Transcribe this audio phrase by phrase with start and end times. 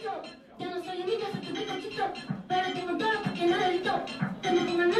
[0.00, 0.22] delito.
[0.58, 2.12] Yo no soy única, soy tu pecachito.
[2.48, 4.04] Pero tengo todo porque no delito.
[4.42, 4.99] Tengo tu mamá.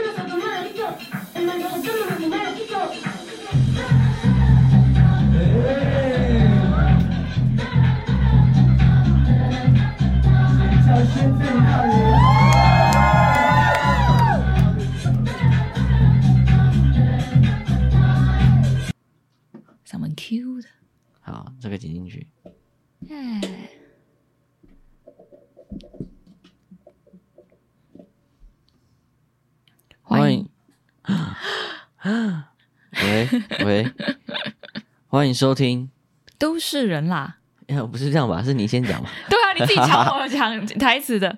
[35.20, 35.90] 欢迎收听
[36.38, 37.36] 都市人啦。
[37.66, 38.42] 哎，不是这样吧？
[38.42, 39.10] 是你先讲吧？
[39.28, 41.36] 对啊，你自己抢我讲台词的。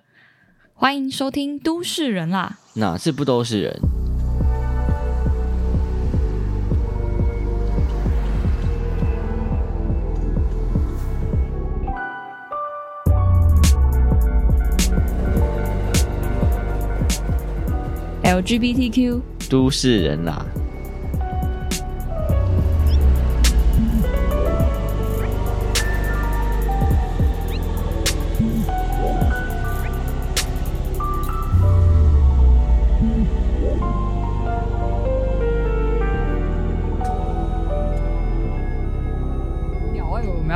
[0.72, 2.58] 欢迎收听《都市人》啦。
[2.74, 3.80] 哪次不都是人
[18.22, 20.47] ？LGBTQ 都市人啦。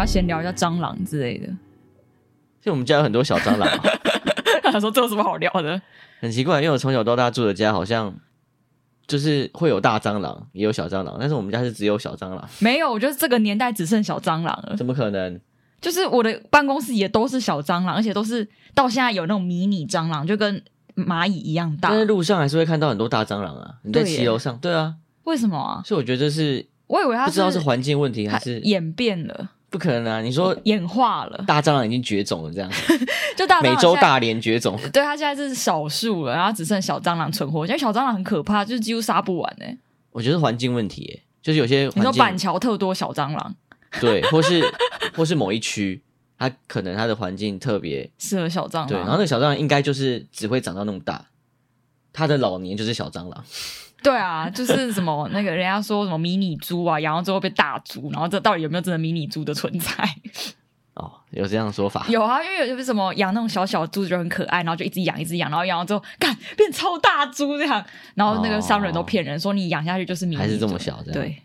[0.06, 1.48] 先聊一下蟑螂之类的，
[2.62, 3.68] 就我们家有很多小蟑螂。
[4.72, 5.80] 他说：“这有什么好聊的？”
[6.20, 8.14] 很奇怪，因为我从小到大住的家好像
[9.06, 12.48] 就是会有大蟑螂，也有小蟑螂，但是我们家是只有小蟑螂。
[12.58, 14.74] 没有，我觉得这个年代只剩小蟑螂了。
[14.76, 15.40] 怎么可能？
[15.80, 20.62] 就是我的办公室也都是小蟑螂，而且都是到现在有那种迷你蟑螂，就跟
[20.96, 21.90] 蚂蚁一样大。
[21.90, 23.74] 但是路上还是会看到很多大蟑螂啊！
[23.82, 25.82] 你在骑楼上，对，啊，为什么啊？
[25.84, 29.50] 所以我觉得这是，我以为它不知道是环境问题还是演变了。
[29.76, 30.22] 不可能啊！
[30.22, 32.70] 你说演化了，大蟑螂已经绝种了，这样
[33.36, 37.66] 就大美洲大连绝种，对，它现在是少数了，然后只剩小蟑螂存活。
[37.66, 39.66] 因为小蟑螂很可怕，就是几乎杀不完呢。
[40.12, 43.54] 我觉得环境问题，就是有些你说板桥特多小蟑螂，
[44.00, 44.64] 对， 或是
[45.14, 46.00] 或是某一区，
[46.38, 51.26] 它可能它的环境特别适合小蟑螂，对，然后那个小蟑螂应该就是只会长到那么大，
[52.16, 53.44] 它的老年就是小蟑螂。
[54.02, 60.08] 对啊，就是什么那个人家说什么迷你猪啊，养到最后变大猪，然后这到底有没有真的迷你猪的存在？
[60.94, 62.06] 哦，有这样的说法？
[62.08, 67.84] 有啊，因为有什么养那种小小猪就很可爱，然后就一直养一直养，然后养到之后，干变超大猪这样，
[68.14, 71.20] 然后那个商人都骗人说你养下去就是迷你猪，还是这么小这样？
[71.20, 71.42] 对，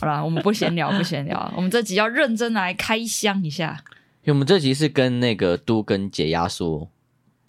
[0.00, 3.82] 好啦，我们不闲聊， 不闲聊，我们这集要认真来开箱一下，
[4.22, 6.88] 因为我们这集是跟那个都跟解压缩。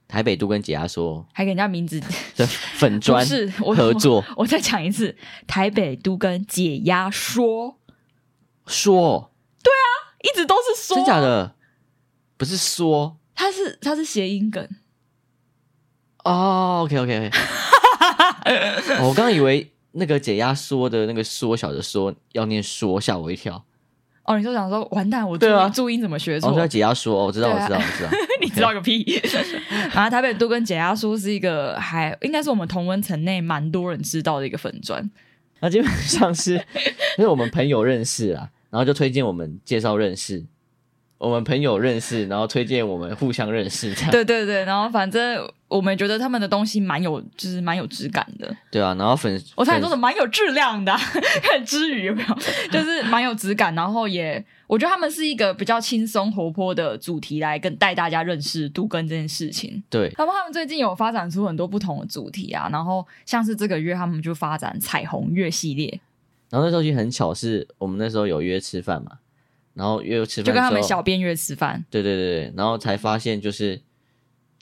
[0.07, 2.01] 台北都跟解压缩，还给人家名字。
[2.77, 4.23] 粉专是合作。
[4.29, 7.77] 我，我再讲一次，台北都跟解压缩
[8.65, 9.31] 说，
[9.61, 11.55] 对啊，一直都是说，真假的，
[12.37, 14.67] 不是说，它是它是谐音梗。
[16.23, 17.37] 哦，OK OK OK，
[19.03, 23.63] 我刚刚以为那个解压缩的那个缩小的缩要念缩，吓我一跳。
[24.27, 26.49] 哦，你就想说完蛋，我注音、啊、注音怎么学错？
[26.49, 28.09] 我说解压缩，我知道，我知道，我知道。
[28.41, 29.19] 你知道个屁！
[29.95, 35.09] 啊，台北都跟解压缩是一个还应该是我们同温层内蛮多人知道的一个粉砖。
[35.61, 36.53] 那基本上是
[37.17, 40.45] 因为我们朋友认识啊，然后就推荐我们介绍认识。
[41.17, 44.11] 我们朋友认识，然后推荐我们互相认识，这样。
[44.11, 48.55] 对对对，然后反正我们觉得他们的东西蛮有，就是蛮有质感的。
[48.71, 52.35] 对啊，然后粉，我才说的蛮有质量的，很 之余有没有？
[52.71, 59.83] 就是蛮有质感，然后也我觉得他们是一个比较轻松活泼的主题来跟带大家认识杜根这件事情。
[59.89, 65.99] 对，他们他们最近有发展出很多不同的主题啊，然后像是这个月他们就发展彩虹月系列。
[66.49, 69.19] 然后那时候就很巧，是我们那时候有约吃饭嘛。
[69.73, 71.85] 然后约吃饭，就跟他们小编约吃饭。
[71.91, 73.79] 对对对，然后才发现就是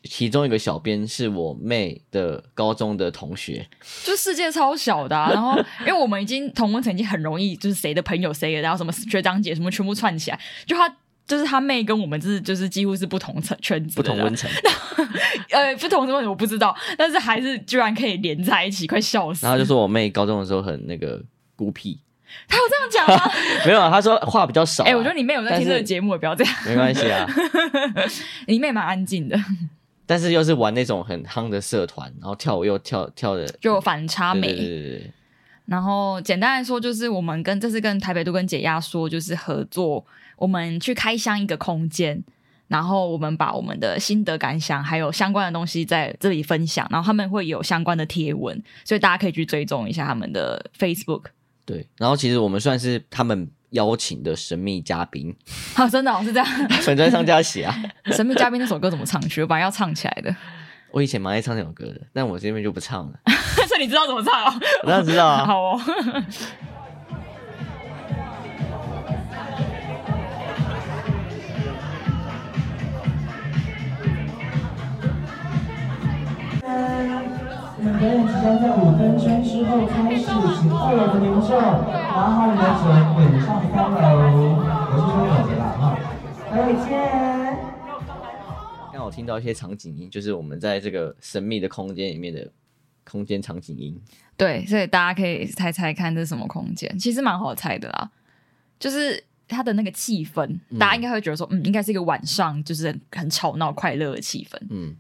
[0.09, 3.67] 其中一个小编是我妹的高中的同学，
[4.03, 5.31] 就世界超小的啊。
[5.31, 10.39] 然后因为我们已经同温层已经很容易，就是谁的朋友谁的，然后什么学长姐什么全部串起来。
[10.65, 10.87] 就他
[11.27, 14.49] 就是他妹跟我们就是就是几乎是不同层圈子，不同温层。
[15.51, 19.45] 呃，不同的问题我不知道，但是还是居然可以连在一起，快笑死。
[19.45, 21.21] 然后就说我妹高中的时候很那个
[21.55, 21.99] 孤僻。
[22.49, 23.31] 他有这样讲吗？
[23.65, 24.87] 没有啊，他说话比较少、啊。
[24.87, 26.53] 哎、欸，我觉得你妹有在听这个节目，也不要这样。
[26.65, 27.25] 没关系啊，
[28.47, 29.39] 你妹蛮安静的。
[30.05, 34.47] 但是又是玩那种很夯的社团，然后跳舞又跳跳的，就反差美。
[34.47, 35.11] 对对对对。
[35.65, 40.05] 然后简单来说，就是我们跟这次跟台北都跟解压说，就是合作，
[40.37, 42.23] 我们去开箱一个空间，
[42.67, 51.23] 然后我们把我们的心得感想还有相关的东西在这里分享，然后他们会有相关的贴文，所以大家可以去追踪一下他们的 Facebook。
[51.65, 55.35] 对，然后其实我们算是他们邀请的神秘嘉宾。
[55.75, 56.47] 啊，真的、哦、是这样，
[56.81, 57.75] 粉砖上这样写啊。
[58.11, 59.41] 神秘嘉宾那首歌怎么唱去？
[59.41, 60.35] 我本来要唱起来的。
[60.91, 63.19] 我以前蛮爱唱那首歌的，但我这边就不唱了。
[63.67, 64.59] 所以你知道怎么唱啊？
[64.83, 65.45] 我当然知道啊。
[65.45, 65.81] 好哦。
[77.85, 82.81] 表演即将在五分钟之后开始，请在场的民众拿好你的酒，
[83.13, 83.95] 滚上三楼。
[84.89, 85.93] 我是说总结了哈，
[86.51, 86.53] 再
[86.83, 86.89] 见。
[88.91, 92.49] 刚好听到一些场景音，就是我们在这个神秘的空间里面的
[93.03, 94.01] 空间场景音。
[94.35, 98.09] 对，所以大家可以猜猜看这是什么空间，其实蛮好猜的啦。
[98.79, 104.57] 就是它的那个气氛，嗯、大家应该会觉得说，嗯，应该是一个晚上，就是很吵闹、快乐的气氛。
[104.71, 104.95] 嗯，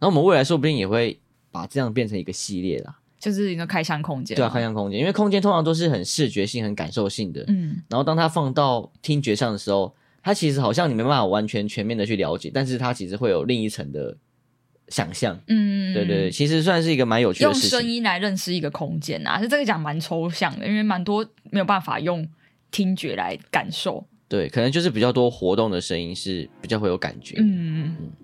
[0.00, 1.20] 后我们未来说不定也会。
[1.54, 4.34] 把这样变成一个系列啦，就是一个开箱空间。
[4.34, 7.44] 对啊，开箱空间，因为空间通常都是很视觉性、很感受性的。
[7.46, 14.16] 嗯，然后当它放到听觉上的时候，它其实好像你没办法完全全面的去了解，但是它其实会有另一层的
[14.88, 15.40] 想象。
[15.46, 17.70] 嗯，对对对，其实算是一个蛮有趣的事情。
[17.70, 22.28] 用声音来认识一个空间啊，是这个讲蛮抽象的，因为蛮多没有办法用
[22.72, 24.04] 听觉来感受。
[24.26, 27.36] 对，可能就是比较多活动的声音是比较会有感觉。
[27.38, 27.96] 嗯嗯。
[27.96, 28.23] 简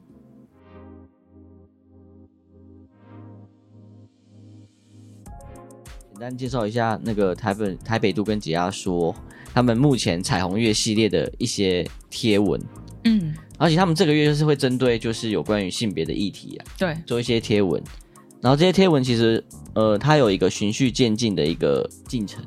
[6.20, 9.14] 单介绍一下那个台本台北都跟解压说
[9.55, 12.61] 他们目前彩虹月系列的一些贴文，
[13.05, 17.82] 嗯，而且他们这个月就是会针对就是有关于性别的议题啊，对，做一些贴文，
[18.40, 19.43] 然后这些贴文其实
[19.75, 22.44] 呃，它有一个循序渐进的一个进程。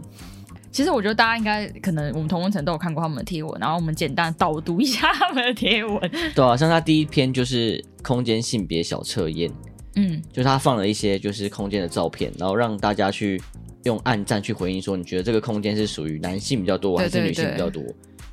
[0.72, 6.00] 其实我觉得大家应该可能我们同温层都有看过他们的贴文，然后我们简单导读一下他们的贴文。
[6.34, 9.52] 对啊，像他第一篇就是空间性别小测验，
[9.96, 13.42] 嗯，就是他放了一些就是空间的照片，然后让大家去。
[13.84, 17.82] 用暗赞去回应说，你觉得这个空间是属于男性比较多还是女性比较多？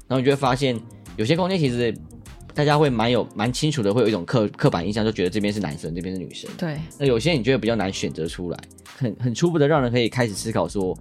[0.09, 0.79] 然后你就会发现，
[1.17, 1.95] 有些空间其实
[2.55, 6.51] 大家会蛮有蛮清楚的，会有一种刻刻板印象，就觉得这边是男生，这边是女生。
[6.57, 6.77] 对。
[6.99, 8.59] 那有些你觉得比较难选择出来，
[8.97, 10.97] 很很初步的让人可以开始思考说，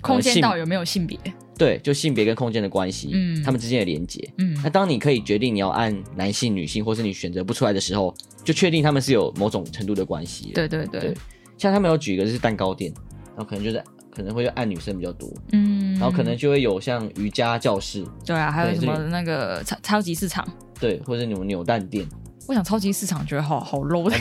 [0.00, 1.18] 空间到底有没有性别？
[1.56, 4.58] 对，就性别跟空间的关系，嗯，他们之间的连接，嗯。
[4.62, 8.14] 那当你可以决定你要按男性、女性，或是你选择不出来的时候，
[8.44, 10.52] 就确定他们是有某种程度的关系。
[10.54, 11.00] 对对对。
[11.00, 11.14] 对，
[11.58, 12.92] 像他们有举一个就是蛋糕店。
[13.40, 13.82] 然后可能就是
[14.14, 20.46] 可能会按女生比较多，嗯，然后可能就会有像瑜伽教室，对啊，还有什么那个超超级市场，
[20.78, 22.06] 对，或者你们扭蛋店。
[22.46, 24.16] 我想超级市场觉得好好 low 的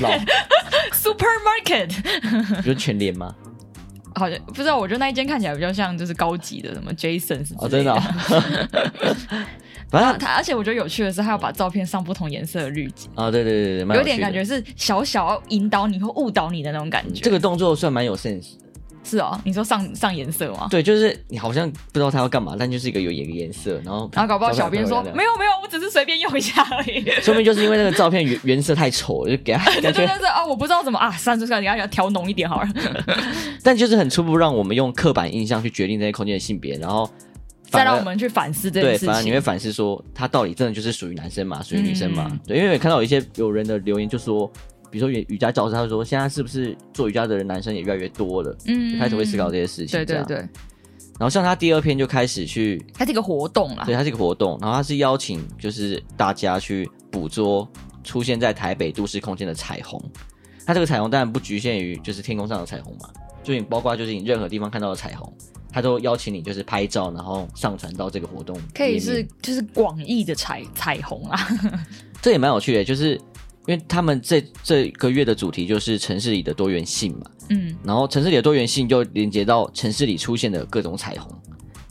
[0.94, 1.90] ，supermarket，
[2.64, 3.36] 比如全联吗？
[4.16, 7.94] 好像不知道，我觉得那一间看起来比较像就是高级的什么 Jason 哦，真的，
[9.90, 17.22] 反正他而且我觉得有趣的是，他要把照片上不同颜色的滤镜啊，对对对对，有点感觉是小小引导你或误导你的那种感觉。
[17.22, 18.54] 这个动作算蛮有 sense。
[19.04, 20.68] 是哦，你说上上颜色吗？
[20.70, 27.04] 对，就是你好像不知道他要干嘛，但就是一个有一个颜色，然后然后搞不好小编说没有没有，我只是随便用一下而已。
[27.22, 32.70] 说明就是因为那个照片原原色太丑，就给他 感觉对对对啊，我不知道怎么啊，三十岁你要要调浓一点好了。
[33.64, 37.10] 但就是很初步让我们用刻板印象去决定这些空间的性别，然后
[37.70, 39.08] 再让我们去反思这件事情。
[39.08, 42.28] 对，反而你会反思说，他到底真的就是属于男生嘛，属于女生嘛？
[42.30, 44.52] 嗯、对，因为我看到有一些有人的留言就说。
[44.90, 48.56] 比如说瑜瑜伽教室，他说现在是不是做瑜伽的人男生也越来越多了？
[48.66, 50.00] 嗯，就开始会思考这些事情。
[50.00, 50.38] 对对对。
[50.38, 53.84] 然后像他第二篇就开始去，他是一个活动啦。
[53.86, 57.68] 对，他是一个活动，然后他是邀请就是大家去捕捉
[58.06, 60.02] 出现在台北都市空间的彩虹。
[60.66, 63.10] 他这个彩虹当然不局限于就是天空上的彩虹嘛，
[63.44, 65.30] 就你包括就是你任何地方看到的彩虹，
[65.72, 68.58] 他都邀请你就是拍照，然后上传到这个活动。
[68.74, 71.38] 可以是就是广义的彩彩虹啊，
[72.22, 73.20] 这也蛮有趣的，就是。
[73.70, 81.32] 因为他们这这个月的主题就是城市里的多元性嘛，嗯，然后城市里的多元性就连接到城市里出现的各种彩虹，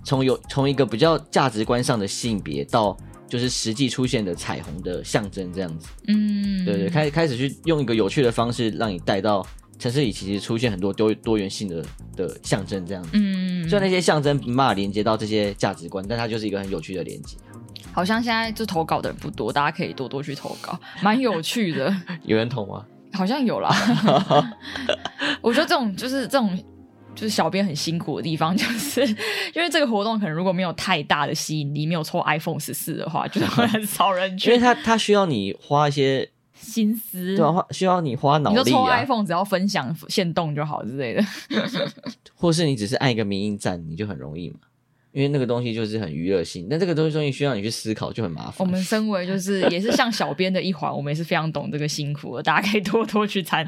[0.02, 2.96] 从有从一个比较价值观上的性别到
[3.28, 9.46] 就是实际出现的彩虹的象征这样子，嗯，对对，开开始去用一个有趣的方式让你带到
[9.78, 11.84] 城市里其实出现很多多多元性的
[12.16, 17.36] 的象征这样子，嗯，虽然那些象征没办法连接到这些价值观，但它就是一个很有趣的连接。
[17.92, 21.94] 好像现在就投稿的人不多，大家可以多多去投稿，蛮有趣的。
[22.24, 22.84] 有人投吗？
[23.12, 23.70] 好像有啦。
[25.40, 26.56] 我觉得这种就是这种
[27.14, 29.04] 就是小编很辛苦的地方，就是
[29.54, 34.50] 因为这个活动可能如果没有太大的吸引力，没有抽 iPhone 十四的话，就是很少人去。
[34.50, 38.60] 因为他他需要你花一些心思，对啊，需要你花脑力啊。
[38.60, 41.24] 你就抽 iPhone 只要分享限动就好之类的，
[42.34, 44.56] 或是你只是按一个迷因赞，你就很容易嘛。
[45.12, 48.66] 因为那个东西就是很娱乐性，但这个东西东西需要你去思考，就很麻烦。
[48.66, 53.66] 我们身为就是也是像小编的一环，我们也是非常懂这个辛苦的，大家可以多多去参。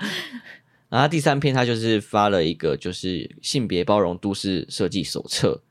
[0.88, 5.62] 然后第三篇他就是发了一个就是性别包容都市设计手册，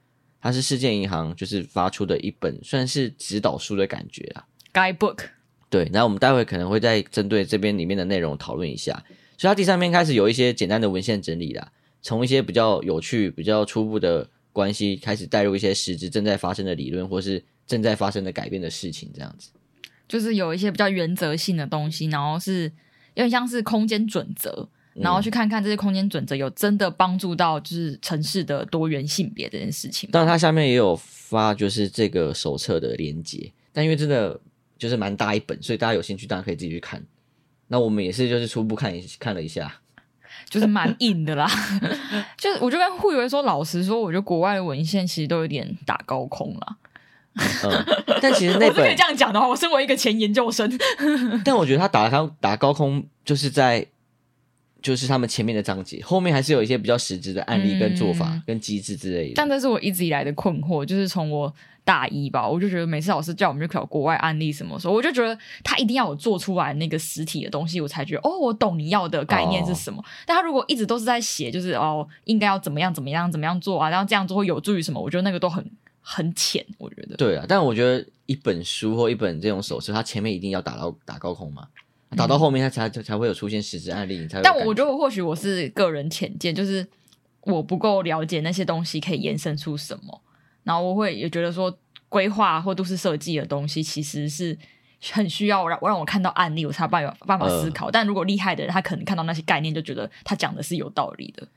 [0.41, 5.25] 它是世界银行就是发出的一本算是指导书的感觉啊，Guidebook。
[5.69, 9.03] 对，那我们待会可能会再针对这边里面的内容讨论一下。
[9.37, 11.71] 所以它第三篇开始有一些简单的文献整理啦，
[12.01, 19.49] 从一些比较有趣、比较初步的关系开始带入一些实质正在发生的理论，或是正在发生的改变的事情，这样子。
[20.07, 22.63] 就是有一些比较原则性的东西，然后是
[23.13, 30.09] 有点像是空间准则，然后去看看这些空间准则有真的帮助到就是城市的多元性别这件事情。
[30.09, 34.39] 当然，它下面也有发就是这个手册的连接，但因为真的
[34.79, 37.05] 就是蛮大一本，所以大家有兴趣当然可以自己去看。
[37.67, 39.79] 那我们也是就是初步看一看了一下，
[40.47, 41.49] 就是蛮硬的啦。
[42.37, 46.75] 就是我就跟护以说，老实说，我觉得国外的文献其实都有点打高空了。
[47.63, 47.85] 嗯，
[48.21, 50.69] 但其实那本可以这样讲的话，我身为一个前研究生，
[51.45, 53.85] 但我觉得他打高打高空，就是在
[54.81, 59.33] 就是他们前面的章节，后面还是有一些比较实质的案例跟做法跟机制之类的。
[59.35, 70.01] 但这是我一直以来的困惑，就是从我大一吧，我就觉得每次老师叫我们去考国外案例什么时候，我就觉得他一定要有做出来那个实体的东西，我才觉得哦，我懂你要的概念是什么。
[70.01, 75.01] 哦、但他如果一直都是在写，就是哦，应该要怎么样怎么样怎么样做啊，然后这样做会有助于什么？
[75.01, 75.65] 我觉得那个都很。
[76.01, 77.15] 很浅，我觉得。
[77.17, 81.67] 对啊，但我觉得一本书或一本这种手册，它前面一定要打到打高空嘛，
[82.15, 84.41] 打到后面他才、嗯、才会有出现实质案例，你才。
[84.41, 86.85] 但我觉得或许我是个人浅见，就是
[87.41, 90.21] 我不够了解那些东西可以延伸出什么，
[90.63, 91.77] 然后我会也觉得说
[92.09, 94.57] 规划或都市设计的东西其实是
[95.11, 97.85] 很需要让我让我看到案例，我才有办法办法思考。
[97.85, 101.47] 呃、但如果厉害的人，他可能看到那些概念就觉得他讲的是有道理的。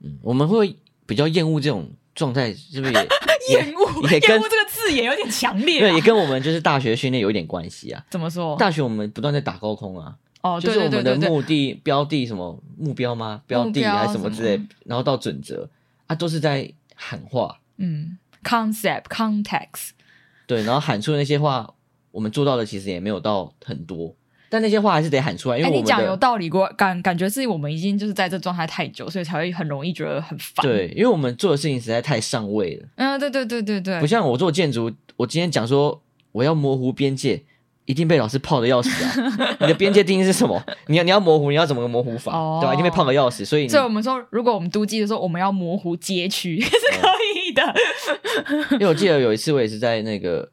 [0.00, 1.90] 嗯，我们会比较厌恶这种。
[2.14, 2.92] 状态是不是
[3.48, 4.08] 也厌恶？
[4.08, 5.80] 厌恶这个字眼有点强烈。
[5.80, 8.04] 对，也跟我们就是大学训练有一点关系啊。
[8.10, 8.56] 怎么说？
[8.56, 10.16] 大学我们不断在打高空啊。
[10.42, 13.42] 哦，就是我们的目的、标的什么目标吗？
[13.46, 15.68] 标的还是什么之类，然后到准则
[16.06, 17.60] 啊，都是在喊话。
[17.76, 19.90] 嗯，concept context。
[20.46, 21.72] 对，然后喊出的那些话，
[22.10, 24.14] 我们做到的其实也没有到很多。
[24.52, 30.62] 但那些话还是得喊出来，因为你讲有道理过，感感觉是我们已经就是在这状态太久，所以才会很容易觉得很烦。
[30.62, 32.86] 对，因为我们做的事情实在太上位了。
[32.96, 37.42] 嗯，对对对对对，不像我做建筑，我今天讲说我要模糊边界，
[37.86, 39.56] 一定被老师泡的要死啊！
[39.60, 40.62] 你的边界定义是什么？
[40.88, 42.36] 你要你要模糊，你要怎么个模糊法？
[42.36, 42.74] 哦、对吧？
[42.74, 43.46] 一定被泡的要死。
[43.46, 47.08] 所以，所以我们说，如果我们都记的时候，我们要模糊街区 是可
[47.46, 47.62] 以的。
[48.48, 50.46] 嗯、因为我记得有一次，我也是在那个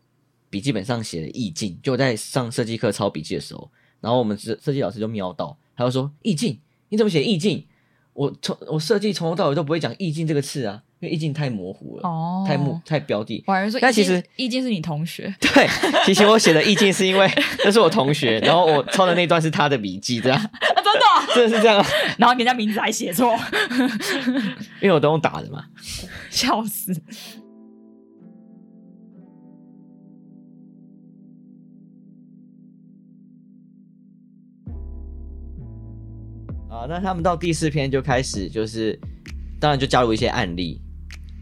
[0.50, 3.70] 笔记本上写的意境，就我在上设计课抄笔记的时候。
[4.02, 7.66] 然后我们设设计老师就瞄到，他就说：“意境，你怎么写意境？
[8.14, 13.42] 我从我设计从头到尾都不会讲意境这个词啊，因为意境太模糊了，哦，太模太标的。
[13.48, 15.34] 我还是说，但其实意境是你同学。
[15.40, 15.68] 对，
[16.06, 17.30] 其实我写的意境是因为
[17.64, 20.38] 那是我同学，然后我抄的那段是他的笔记，这样。
[20.44, 21.86] 啊，真的， 真的是这样。
[22.18, 23.34] 然后人家名字还写错，
[24.82, 25.66] 因为我都用打的嘛，
[26.30, 26.94] 笑死。”
[36.80, 38.98] 啊，那他们到第四篇就开始，就是
[39.60, 40.82] 当然就加入一些案例，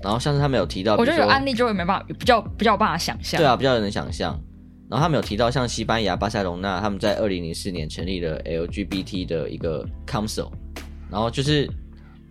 [0.01, 3.39] 然后像是他们有提到，我觉得有案例就会没办法，比较比较有办法想象。
[3.39, 4.39] 对啊，比较能想象。
[4.89, 10.49] 然后他们有提到，像西班牙巴塞隆纳，他们在二零零四年成立了 LGBT 的一个 Council，
[11.11, 11.69] 然后就是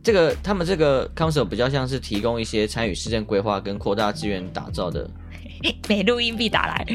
[0.02, 5.08] 这个他们这个 Council 比较像是提供一些参与市政规划跟扩大资源打造的。
[5.88, 6.86] 美录音必打来。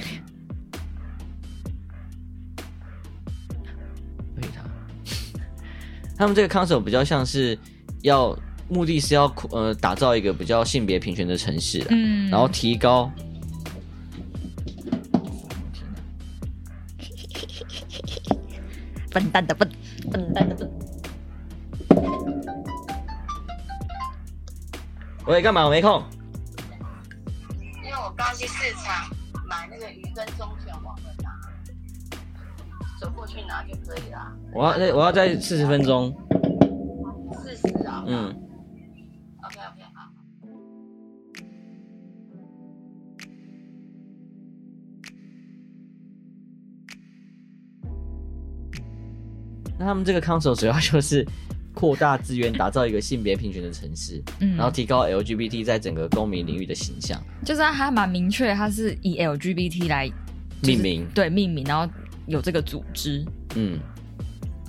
[6.21, 7.57] 他们这个 council 比较像是
[8.03, 8.37] 要
[8.69, 13.11] 目的是要呃打造一个比较性别平权的城市，嗯，然后提高。
[19.09, 19.67] 笨蛋的笨，
[20.11, 20.71] 笨蛋的笨。
[25.25, 25.65] 喂，干嘛？
[25.65, 26.03] 我没空。
[27.83, 29.09] 因为我刚去市场
[29.47, 30.70] 买那个鱼跟忠犬，忘了拿，走过
[33.33, 34.37] 去拿就可以了。
[34.53, 36.13] 我要再我要再四十分钟。
[37.43, 38.03] 四十啊。
[38.05, 38.27] 嗯。
[39.43, 40.11] OK OK 好。
[49.79, 51.25] 那他们这个 council 主要就是
[51.73, 57.19] 扩大资源，打造一个性别平权的城市，嗯，然后提高 LGBT 在整个公民领域的形象。
[57.45, 60.09] 就是他还蛮明确，他是以 LGBT 来、
[60.61, 61.91] 就是、命名，对命名，然后
[62.31, 63.23] 有这个组织，
[63.55, 63.79] 嗯。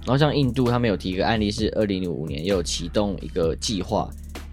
[0.05, 4.11] 然后像印度，他们有提一个案例，是二零零五年也有启动一个计划，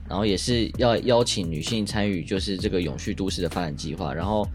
[0.07, 4.13] 然后也是要邀请女性参与，就是这个永续都市的发展计划。
[4.13, 4.47] 然后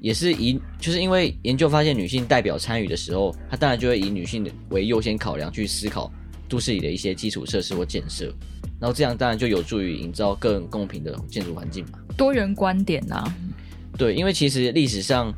[0.00, 6.08] 也是以，就是因为研究发现，女性代表参与的时候，她当然就会以女性为优先考量去思考
[6.48, 8.32] 都市里的一些基础设施或建设。
[8.78, 11.98] 然后这样当然就有助于营造更公平的建筑环境嘛。
[12.16, 13.24] 多元观点啊。
[13.98, 15.34] 对，因为其实历史上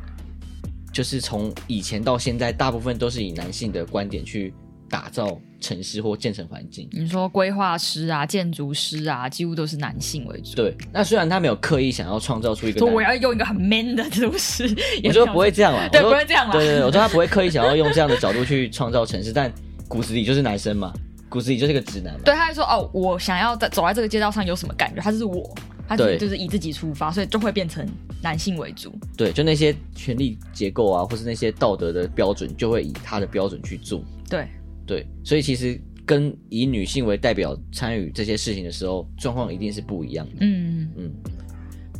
[0.99, 4.52] 就是从以前到现在，大部分都是以男性的观点去
[4.90, 6.88] 打造城市或建成环境。
[6.90, 10.57] 你说规划师啊、建筑师啊，几乎都是男性为主。
[10.57, 14.64] 对，那虽然他没有刻意想要创造出一个，说我要用一个很 man 的都市，
[15.05, 15.88] 我觉得不会这样啊。
[15.93, 16.52] 对，不会这样嘛。
[16.52, 19.52] 对对对，我说他不会刻意想要用这样的角度去创造城市，但
[19.87, 20.93] 骨子里就是男生嘛，
[21.28, 22.21] 骨子里就是个直男嘛。
[22.25, 25.00] 对，他还说哦，我想要在走在这个街道上有什么感觉？
[25.00, 25.49] 他就是我。
[25.88, 27.85] 他就是以自己出发，所以就会变成
[28.23, 28.92] 男性为主。
[29.16, 34.04] 对，就那些权力结构啊，或是那些道德的标准，就会以他的标准去做。
[34.28, 34.47] 对
[34.87, 40.37] 对，所以其实跟以女性为代表参与这些事情的时候，状况一定是不一样的。
[40.40, 41.11] 嗯嗯。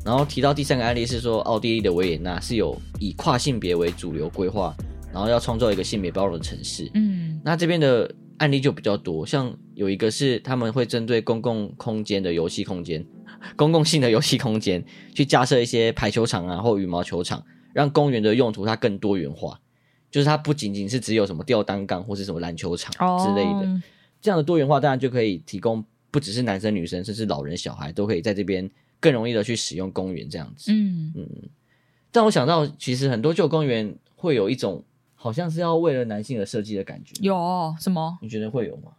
[0.05, 4.75] 然后提到第三个案例是说，奥地利的维也纳是有以跨性别为主流规划，
[5.13, 6.91] 然后要创造一个性别包容的城市。
[6.95, 13.05] 嗯，那这边的案例就比较多，像有一个是他们会针对公共空间的游戏空间。
[13.57, 19.61] 公共性的游戏空间，去架设一些排球场啊，或羽毛球场，让公园的用途它更多元化。
[20.11, 22.91] 就是它不仅仅是只有什么吊单杠或是什么篮球场
[23.23, 23.81] 之类的，oh.
[24.23, 30.73] 这样的多元化当然就可以提供不只是男生女生，甚至老人小孩都可以在这边更容易的去使用公园这样子。
[30.73, 31.29] 嗯嗯。
[32.11, 34.83] 但我想到，其实很多旧公园会有一种
[35.15, 37.13] 好像是要为了男性而设计的感觉。
[37.21, 38.19] 有什么？
[38.23, 38.93] 你觉得会有吗？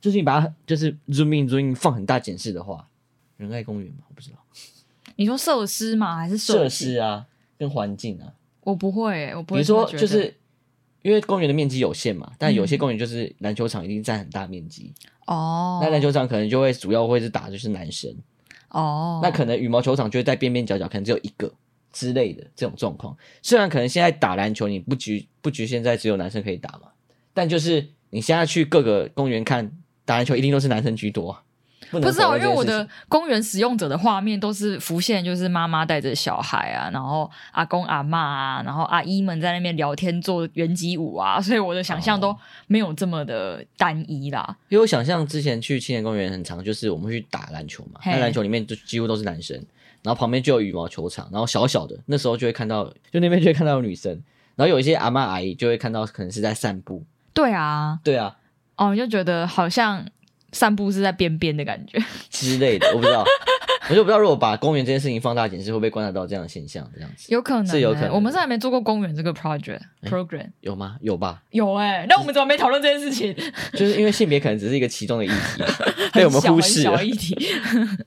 [0.00, 2.88] 就是你把它就是 zoom in zoom in 放很大检视的话。
[3.36, 4.04] 仁爱公园吗？
[4.08, 4.36] 我不知道。
[5.16, 6.16] 你说设施吗？
[6.16, 7.26] 还是设施啊？
[7.58, 8.34] 跟环境啊？
[8.60, 9.60] 我不会、欸，我不会。
[9.60, 10.34] 你说，就是
[11.02, 14.92] 因为公园的面积有限嘛，但有些公园就是篮球场一定占很大面积
[15.26, 15.78] 哦。
[15.82, 18.14] 那篮球场可能就会主要会是打就是男生
[18.70, 19.20] 哦。
[19.22, 21.50] 那可能羽毛球场就会在边边角角，可能只有一个
[21.92, 23.16] 之类的这种状况。
[23.40, 26.88] 虽然可能现在打篮球你不局不局限在只有男生可以打嘛，
[27.32, 29.70] 但就是你现在去各个公园看
[30.04, 31.42] 打篮球，一定都是男生居多。
[31.90, 44.56] 不，不知道，因为我的公园使用者的画面都是浮现，就是妈妈带着小孩啊，然后阿公阿嬷啊，然后阿姨们在那边聊天做圆机舞啊，所以我的想象都没有这么的单一啦。
[44.68, 49.56] 因为我想象之前去青年公园很长，就是我们去打篮球嘛，那篮球里面就几乎都是男生，
[50.02, 54.12] 然后旁边就有羽毛球场，然后小小的那时候就会看到，就那边就会看到有女生，
[54.56, 57.04] 然后有一些阿嬷阿姨就会看到可能是在散步。
[57.32, 58.36] 对啊，对啊，
[58.76, 60.04] 哦，就觉得好像。
[60.52, 61.98] 散步是在边边的感觉
[62.30, 63.24] 之类的，我不知道，
[63.90, 66.90] 我就不知道如果把公园这件事情放大检视，会不会观察到这样的现象？
[66.94, 68.12] 这样子有可能、欸，是有可能。
[68.12, 70.96] 我们是还没做过公园这个 project program，、欸、有吗？
[71.00, 71.42] 有吧？
[71.50, 73.34] 有哎、欸，那我们怎么没讨论这件事情？
[73.72, 75.62] 就是因为性别可能只是一个其中的议题，
[76.14, 77.36] 被我们忽视了议题。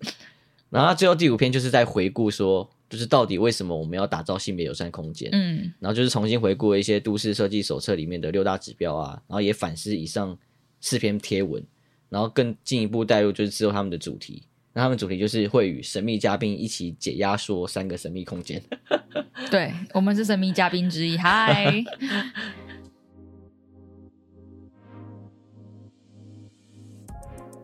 [0.70, 5.30] 然后最后第五篇就是在回顾说，就是到底为什么我们要打造性别友善空间？
[5.32, 10.38] 嗯，然后就是重新回顾了一些都市设计手册里面的六大指标啊，然后也反思以上
[10.80, 11.64] 四篇贴文。
[12.10, 14.44] 然后更进一步带入就是之后他们的主题，
[14.74, 18.62] 那他们主题就是会与神秘嘉宾一起解压说三个神秘空间。
[19.52, 21.84] 对，我们是神秘嘉宾之一，嗨。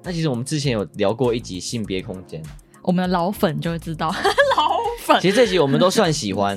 [0.04, 2.40] 那其实我们之前有聊过一集性别空间，
[2.84, 4.10] 我们的老粉就会知道，
[4.56, 5.20] 老粉。
[5.20, 6.56] 其实这集我们都算喜欢，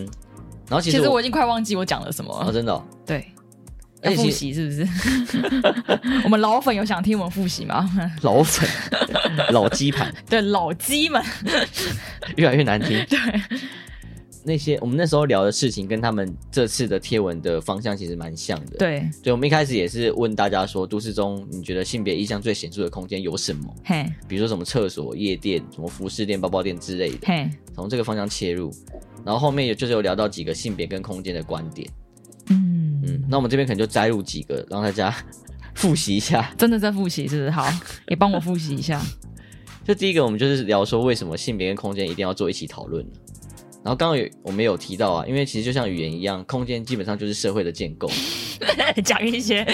[0.68, 2.48] 然后其实我，其实我已经快忘记我讲了什么了。
[2.48, 2.84] 哦，真的哦？
[3.06, 3.26] 对。
[4.02, 4.88] 要复习是不是？
[6.24, 7.88] 我们老粉有想听我们复习吗？
[8.22, 8.68] 老粉，
[9.50, 11.22] 老鸡盘， 对，老鸡们
[12.36, 13.04] 越来越难听。
[13.06, 13.18] 对，
[14.44, 18.78] 那些我们那时候聊的事情，跟他们这次的贴文的方向其实蛮像的。
[18.78, 23.74] 对，所以我们一开始也是问大家说，都市中你觉得性别意向最显著的空间有什么？
[23.84, 27.18] 嘿，比如说什么厕所、夜店、什么服饰店、包包店之类的。
[27.26, 28.72] 嘿，从这个方向切入，
[29.24, 31.90] 然后后面也就是有聊到几个性别跟空间的观点。
[33.02, 35.14] 嗯嗯，那我们这边可能就摘录几个，让大家
[35.74, 36.52] 复习一下。
[36.56, 37.50] 真的在复习，是不是？
[37.50, 37.66] 好，
[38.08, 39.00] 也帮我复习一下。
[39.84, 43.04] 就第一个，我们就是聊说为什么性别跟空间一定要做一起讨论。
[43.84, 48.10] 然后刚刚有我们有提到啊，因为其实就像语言一样，空间基本上就是社会的建构。
[49.04, 49.66] 讲一些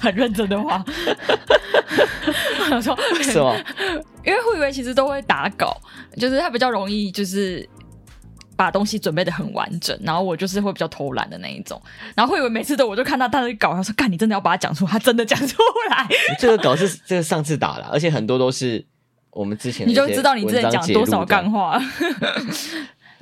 [0.00, 0.82] 很认真的话。
[2.70, 3.54] 我说什么？
[4.24, 5.76] 因为会以为其实都会打稿，
[6.16, 7.68] 就是他比较容易就是。
[8.58, 11.80] 把东西准备的很完整，然后我就是会比较偷懒的那一种，
[12.16, 15.56] 然后会以为每次都我就看到他的稿，他说：“干，你真的要把它讲出，他真的讲出
[15.90, 16.04] 来。”
[16.40, 18.84] 这个稿是这个上次打的，而且很多都是
[19.30, 21.80] 我们之前的，你就知道你之前讲多少干话。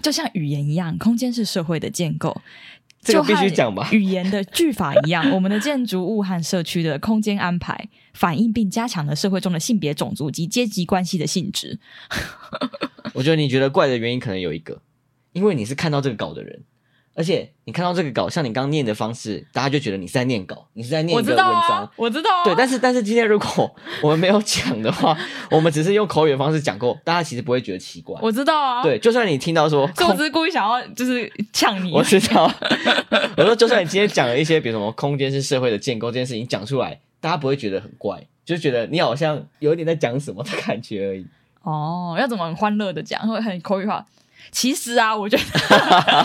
[0.02, 2.34] 就像语言一样，空间是社会的建构，
[3.02, 3.86] 这个必须讲吧？
[3.92, 11.78] 语言的句法一样，我们的建筑物和社区的空间安排，反映并加强了社会中的性别、种族及阶级关系的性质。
[13.12, 14.80] 我觉得你觉得怪的原因可能有一个。
[15.36, 16.62] 因为你是看到这个稿的人，
[17.12, 21.92] 而且你看到这个稿，像你刚念的方式，大家就觉得你是在念稿，你是在念一个文章。
[21.96, 25.14] 我知道啊，对，但是但是今天如果我们没有讲的话，
[25.50, 28.18] 我们只是用口语的方式讲过，大家其实不会觉得奇怪。
[28.22, 28.82] 我知道啊。
[28.82, 31.92] 对，就算你听到说，我只是故意想要就是呛你。
[31.94, 32.50] 我知道。
[33.36, 41.26] 我说，就算你今天讲了一些，比如什么空间是社会的建构这件事情讲出来，大家不会觉得很怪，就觉得你好像有一点在讲什么的感觉而已。
[41.60, 44.06] 哦，要怎么很欢乐的讲，会很口语化？
[44.50, 45.42] 其实啊，我觉得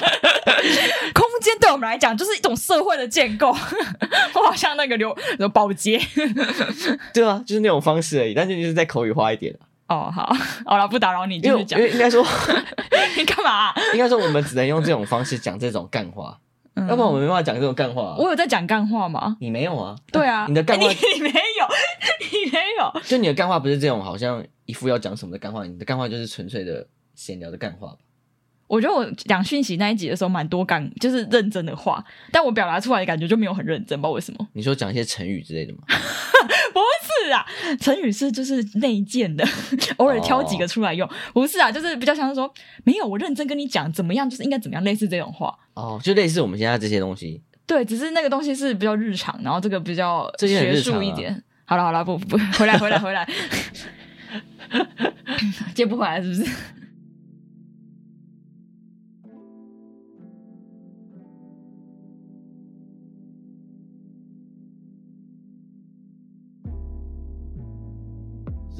[1.13, 3.49] 空间对我们来讲就是一种社会的建构。
[4.35, 5.99] 我好像那个刘刘宝杰，
[7.13, 8.33] 对啊，就是那种方式而已。
[8.33, 9.55] 但是就是在口语化一点。
[9.87, 10.33] 哦，好，
[10.65, 11.77] 好了，不打扰你，继续讲。
[11.77, 12.25] 因为应该说，
[13.17, 13.73] 你干嘛、啊？
[13.93, 16.39] 应该说，我们只能用这种方式讲这种干话，
[16.75, 18.15] 嗯、要不然我们没办法讲这种干话、啊。
[18.17, 19.35] 我有在讲干话吗？
[19.41, 19.93] 你没有啊？
[20.09, 21.67] 对啊，你的干话、欸、你，你没有，
[22.31, 23.01] 你没有。
[23.01, 25.65] 就你的干话不是这种，好像一副要讲什么的干话。
[25.65, 27.97] 你的干话就是纯粹的闲聊的干话吧。
[28.71, 34.47] 我觉得我讲讯息那一集的时候蛮多感，就是认真的话，但我表达出来的感觉就没有很认真，不知道为什么。
[34.53, 35.79] 你说讲一些成语之类的吗？
[36.71, 36.79] 不
[37.25, 37.45] 是啊，
[37.81, 39.45] 成语是就是内建的，
[39.97, 41.05] 偶尔挑几个出来用。
[41.05, 42.49] 哦、不是啊，就是比较像是说，
[42.85, 45.53] 没有我认真跟你讲怎么样，就是应该怎么样，类似这种话。
[45.73, 47.41] 哦，就类似我们现在这些东西。
[47.67, 51.33] 对，只是那个东西是比较日常，然后这个比较学术一点。
[51.33, 53.27] 啊、好了好了，不不，回来回来回来，
[55.75, 56.49] 接不回来是不是？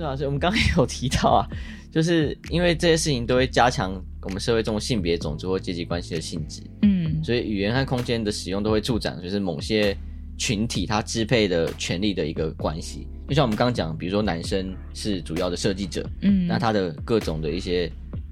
[0.02, 1.48] 是啊，所以我们刚刚也有提到啊，
[1.92, 9.96] 就是因为这些事情都会加强我们社会中性别、种族或阶级关系的性质，嗯，所以语言和空间的使用都会助长，就是某些
[10.38, 13.08] 群体他支配的权利的一个关系。
[13.28, 17.90] 就像我们刚刚讲，比如说男生是主要的设计者，嗯，那他的各种的一些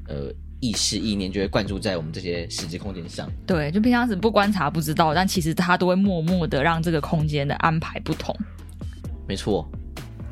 [0.08, 3.32] 呃意识意念就会灌注在我们这些实际空间上。
[3.45, 8.36] 对，就平常时不观察不知道，但其实他都会默默的让这个空间的安排不同。
[9.27, 9.69] 没错。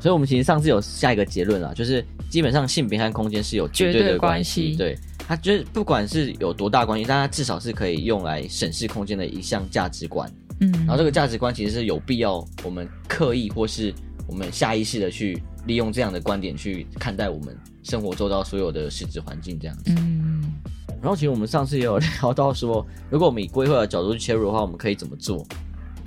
[0.00, 4.76] 所以，我们其实上次有下一个结论啊，就是基本上性别和空间是有绝对的关系。
[4.76, 10.30] 对，它就是不管是有多大关系，但它至少是可以用来审视空间的一项价值观。
[10.60, 13.92] 嗯，然后这个价值观其实是有必要我们刻意或是
[14.26, 19.94] 我们下意识的去利用这样的观点去看待我们生活周遭所有的实质环境这样子。
[19.98, 20.52] 嗯，
[21.00, 25.46] 然后其实我们上次也有聊到说，如果我们以规划的角度去切入的话，我们可以怎么做？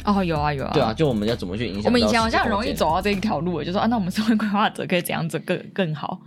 [0.05, 1.83] 哦，有啊有啊，对啊，就我们要怎么去影响？
[1.85, 6.19] 我们以前好像很容易走到这一条路，就说啊，那我们社会规划者可以怎样子更更好？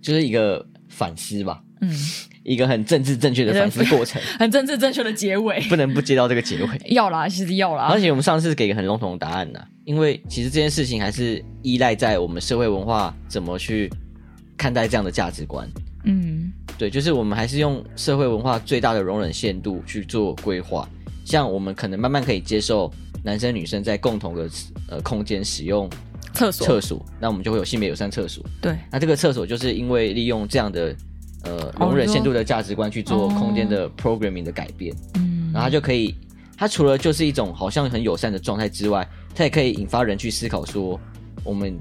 [0.00, 1.90] 就是一个反思吧，嗯，
[2.44, 6.68] 一个很政治正确的反思过程， 很政治正确的结尾， 不能不接到这个结尾。
[6.90, 7.84] 要啦，其实要啦。
[7.90, 13.90] 而且我们上次给一个很笼统的答案呢，因为其实这件事情还是依赖在我们社会文化怎么去
[14.56, 15.68] 看待这样的价值观。
[16.04, 20.88] 嗯，对，就是我们还是用社会文化最大的容忍限度去做规划，
[21.24, 22.92] 像我们可能慢慢可以接受。
[23.26, 24.48] 男生女生在共同的
[24.88, 25.90] 呃空间使用
[26.32, 28.44] 厕所，厕所，那我们就会有性别友善厕所。
[28.62, 30.94] 对，那这个厕所就是因为利用这样的
[31.42, 36.14] 呃容忍限度的价值观去做空间的 programming 的改变，嗯，然后它就可以，
[36.56, 41.00] 它除了就是一种好像很友善的状态之外，它也可以引发人去思考说，
[41.42, 41.76] 我们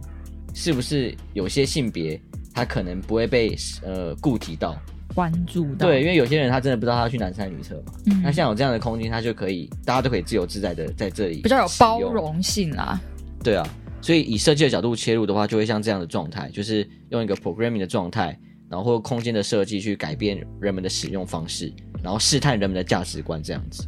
[0.55, 2.19] 是不是有些性别
[2.55, 4.75] 它可能不会被呃顾及到。
[5.15, 7.93] 关注到对，因为有些人他真的不知道他要去男厕女厕嘛。
[8.08, 12.99] 嗯，那像有这样的空间，他就可以大家都可以自由自在的在这里，比较有包容性啦。
[13.41, 13.65] 对啊，
[14.01, 18.38] 所以以设计的角度切入的话，就会像这样的状态，就是用一个 programming 的状态，
[18.69, 21.71] 然后或空间的设计去改变人们的使用方式，
[22.04, 23.88] 然后试探人们的价值观，这样子。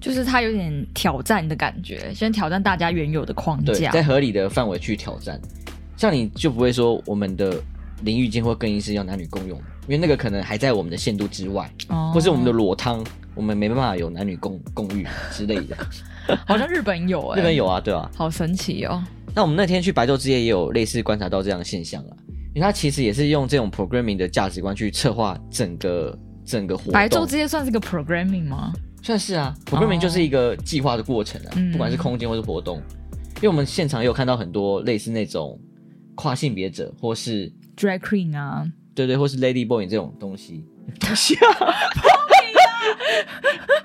[0.00, 5.38] 就是他有点挑战的感觉，先挑战大家原有的框架，对，在合理的范围去挑战。
[5.96, 7.62] 像你就不会说我们的
[8.02, 9.60] 淋浴间或更衣室要男女共用。
[9.88, 15.76] 因为那个可能还在我们的限度之外，哦、或是我们的裸汤，我们没办法有男女共共浴之类的。
[16.46, 19.02] 好像日本有哎、欸，日本有啊，对啊，好神奇哦。
[19.34, 22.16] 那我们那天去白昼之夜也有类似观察到这样的现象啊，
[22.52, 26.92] 因为它其实也是用这种 programming 的价值观去策划整个整个活动。
[26.92, 28.72] 白昼之夜算是个 programming 吗？
[29.02, 32.78] 算是啊，programming 就是一个计划的过程啊，哦、不管是空间或是活动。
[32.78, 35.56] 嗯、因为我们现场也有看到很多类似那种
[36.16, 38.66] 跨性别者或是 drag queen 啊。
[38.96, 40.64] 对对，或是 Lady Boy 这种东西，
[40.98, 41.40] 东西啊，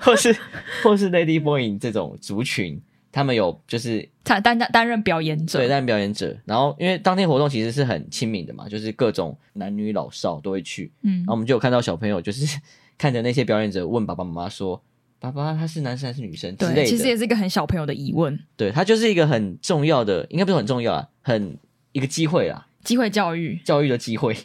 [0.00, 0.36] 或是
[0.82, 2.80] 或是 Lady Boy 这种族群，
[3.12, 6.36] 他们有就是担担担任表演者，对，担任表演者。
[6.44, 10.90] 然后因为当天活动其实是很亲民的嘛，就是各种男女老少都会去。
[11.02, 12.58] 嗯，然后我们就有看到小朋友就是
[12.96, 14.82] 看着那些表演者问爸爸妈妈说
[15.20, 16.86] ：“爸爸他是男生还是女生？”之类的。
[16.86, 18.38] 其实也是一个很小朋友的疑问。
[18.56, 21.58] 对，他就是一个很重要的，应该不是很重要啊，很
[21.92, 24.36] 一个机会啦，机会教育，教育的机会。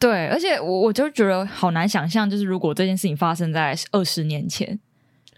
[0.00, 4.80] 对，而且我我就觉得好难想象，就是如果这件事情发生在二十年前，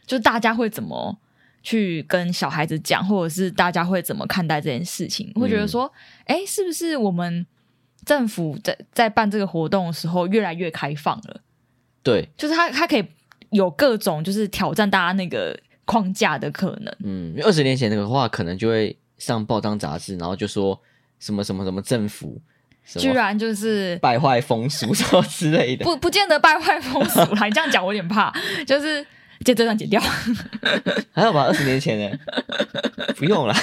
[0.07, 1.19] 就是大家会怎么
[1.65, 5.33] 去跟小孩子讲，或者是大家会怎么看待这件事情？
[5.35, 5.93] 会觉得说，
[6.27, 7.45] 哎、嗯，是不是我们
[8.07, 11.41] 政府在在办这个活动的时候越来越开放了？
[12.05, 13.05] 对，就是他他可以
[13.51, 16.97] 有各种就是挑战大家那个框架的可能。
[17.03, 20.81] 嗯，因为二十年前那个话，可能就会上报章杂志，然后就说
[21.19, 22.41] 什么什么什么政府。
[22.85, 27.47] 居然就是败坏风俗什么之类的，不不见得败坏风俗啦。
[27.47, 28.33] 你这样讲我有点怕，
[28.67, 29.05] 就是
[29.45, 30.01] 剪这段剪掉，
[31.13, 31.45] 还好吧？
[31.45, 32.19] 二十年前呢，
[33.17, 33.55] 不用了。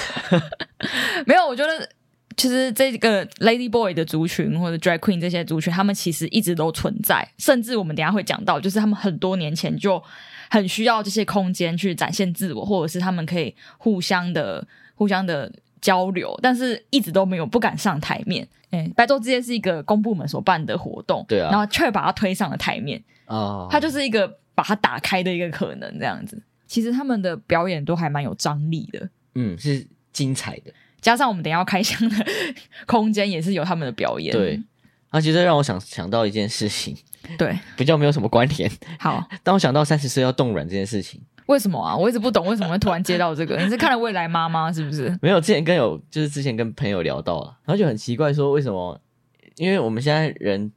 [1.26, 1.88] 没有，我觉得
[2.36, 10.02] 其实这个 Lady Boy 的族群或者 Drag Queen 这些族群，他们其实一直都存在，甚至我们等一下会讲到，就是他们很多年前就
[10.50, 15.52] 很需要这些空间去展现自我，或者是他们可以互相的、互相的。
[15.80, 18.46] 交流，但是一直都没有不敢上台面。
[18.70, 26.40] 哎，白昼之夜是一个公部门所办的活动，对啊，然后却把它推上了台面哦，它就是一个把它打开的一个可能，这样子。
[26.66, 30.72] 其实他们的表演都还蛮有张力的，嗯，是精彩的。
[31.00, 32.26] 加上我们等一下要开箱的
[32.86, 34.62] 空间也是有他们的表演，对。
[35.08, 36.96] 啊，其实让我想想到一件事情，
[37.36, 38.70] 对， 比较没有什么关联。
[39.00, 41.20] 好，当我想到三十岁要冻卵这件事情。
[41.50, 41.96] 为什么啊？
[41.96, 43.56] 我一直不懂 为什么会突然接到这个。
[43.56, 45.14] 你是看了《未来妈妈》是不是？
[45.20, 49.00] 没有，之前跟有就是之前跟朋友聊到了，然后就很奇怪说为什么？
[49.56, 50.70] 因为我们现在人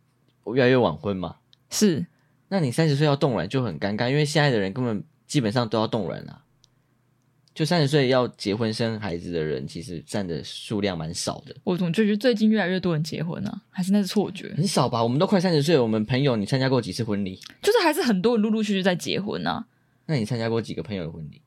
[0.53, 1.35] 越来越晚婚嘛。
[1.69, 2.03] 是。
[2.49, 6.41] 那你三十岁要冻卵就很尴尬，因为现在的人根本基本上都要冻卵了。
[7.53, 11.55] 就三十岁要结婚生孩子的人，其实占的数量蛮少的。
[11.63, 13.61] 我怎么就觉得最近越来越多人结婚呢？
[13.69, 14.51] 还是那是错觉？
[14.57, 15.03] 很少吧？
[15.03, 17.39] 我们都快三十岁，我们朋友你参加过几次婚礼？
[17.61, 19.65] 就是还是很多人陆陆续续在结婚呢。
[20.05, 21.41] 那你参加过几个朋友的婚礼？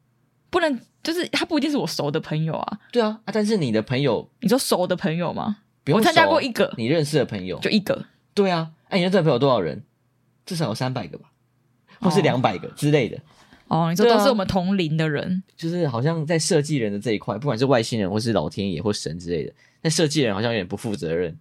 [0.51, 2.79] 不能，就是他不一定是我熟的朋友啊。
[2.91, 5.59] 对啊，啊，但是你的朋友，你说熟的朋友吗？
[5.85, 8.07] 不用，我参加过一个，你认识的朋友就一个。
[8.33, 9.85] 对啊，哎、啊，你认识的朋友多少人？
[10.47, 11.31] 至少有三百个吧，
[12.01, 13.21] 或是两百个之类的。
[13.67, 21.37] 哦，你说都是我们同龄的人，就是好像在设计人的这一块，不管是外星人或是老天爷或神之类的，那设计人好像有点不负责任，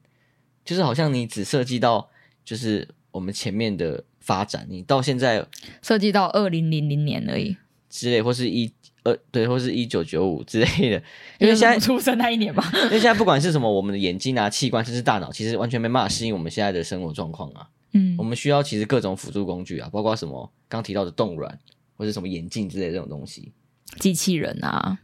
[0.65, 2.09] 就是好像你只设计到
[2.43, 5.45] 就是我们前面的发展，你到现在
[5.81, 7.55] 设计到二零零零年而已。
[7.89, 8.69] 之类，或是一
[9.03, 11.01] 呃，对，或是一九九五之类的，
[11.39, 17.69] 因为现在出生那一年嘛， 因为现在不管是什么，我们的眼睛啊、器官，甚至大脑，其实完全没办法适应我们现在的生活状况啊。
[17.93, 21.57] 嗯，我们需要其实各种辅助工具啊，包括什么刚提到的冻卵，
[21.95, 23.53] 或者什么眼镜之类的这种东西，
[23.99, 24.97] 机器人啊，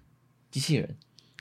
[0.49, 0.97] 机器人，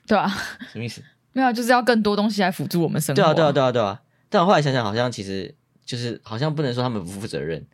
[0.07, 0.29] 对啊，
[0.71, 1.03] 什么意思？
[1.33, 3.21] 没有，就是要更多东西来辅助我们生活。
[3.21, 4.03] 对啊，对啊，对啊，对啊。
[4.29, 5.53] 但我后来想想，好像其实
[5.91, 7.67] 就是好像不能说他们不负责任，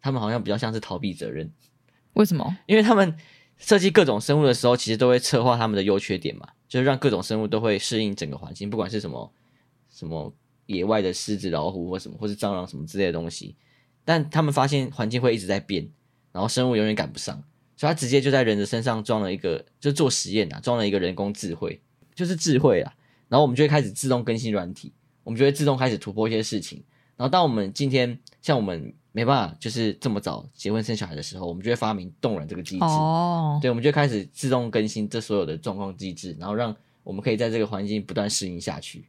[0.00, 1.50] 他们好像比较像是逃避责任。
[2.12, 2.56] 为什么？
[2.66, 3.16] 因为他们。
[3.56, 9.32] 设计各种生物的时候，其实都会策划他们的优缺点嘛，就是让各种生物都会适应整个环境，不管是什么
[9.88, 10.34] 什么
[10.66, 13.54] 野外的狮子、老虎或什么，或是蟑螂什么之类的东西。
[14.04, 15.88] 但他们发现环境会一直在变，
[16.32, 17.44] 然后生物永远赶不上，
[17.76, 21.80] 所以他直接就在人的身上装了一个，就做实验啊，装了一个人工智慧，
[22.12, 22.92] 就是智慧啊。
[23.28, 26.82] 然后我们就会开始自动更新软体，我们就会自动开始突破一些事情。
[27.16, 28.94] 然后当我们今天像我们。
[29.16, 32.84] 没办法，就是这么早结婚生小孩的时候，我们就会发明冻卵这个机制。
[32.84, 36.74] 哦，对，我们就开始自动更新这所有的状况机制，然后让
[37.04, 39.06] 我们可以在这个环境不断适应下去。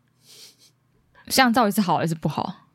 [1.26, 2.68] 这样到底是好还是不好？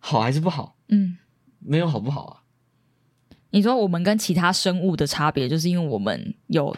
[0.00, 0.76] 好还是不好？
[0.88, 1.16] 嗯，
[1.60, 2.42] 没有好不好啊？
[3.50, 6.74] 你说我们跟其他生物的差别，就是因为我们有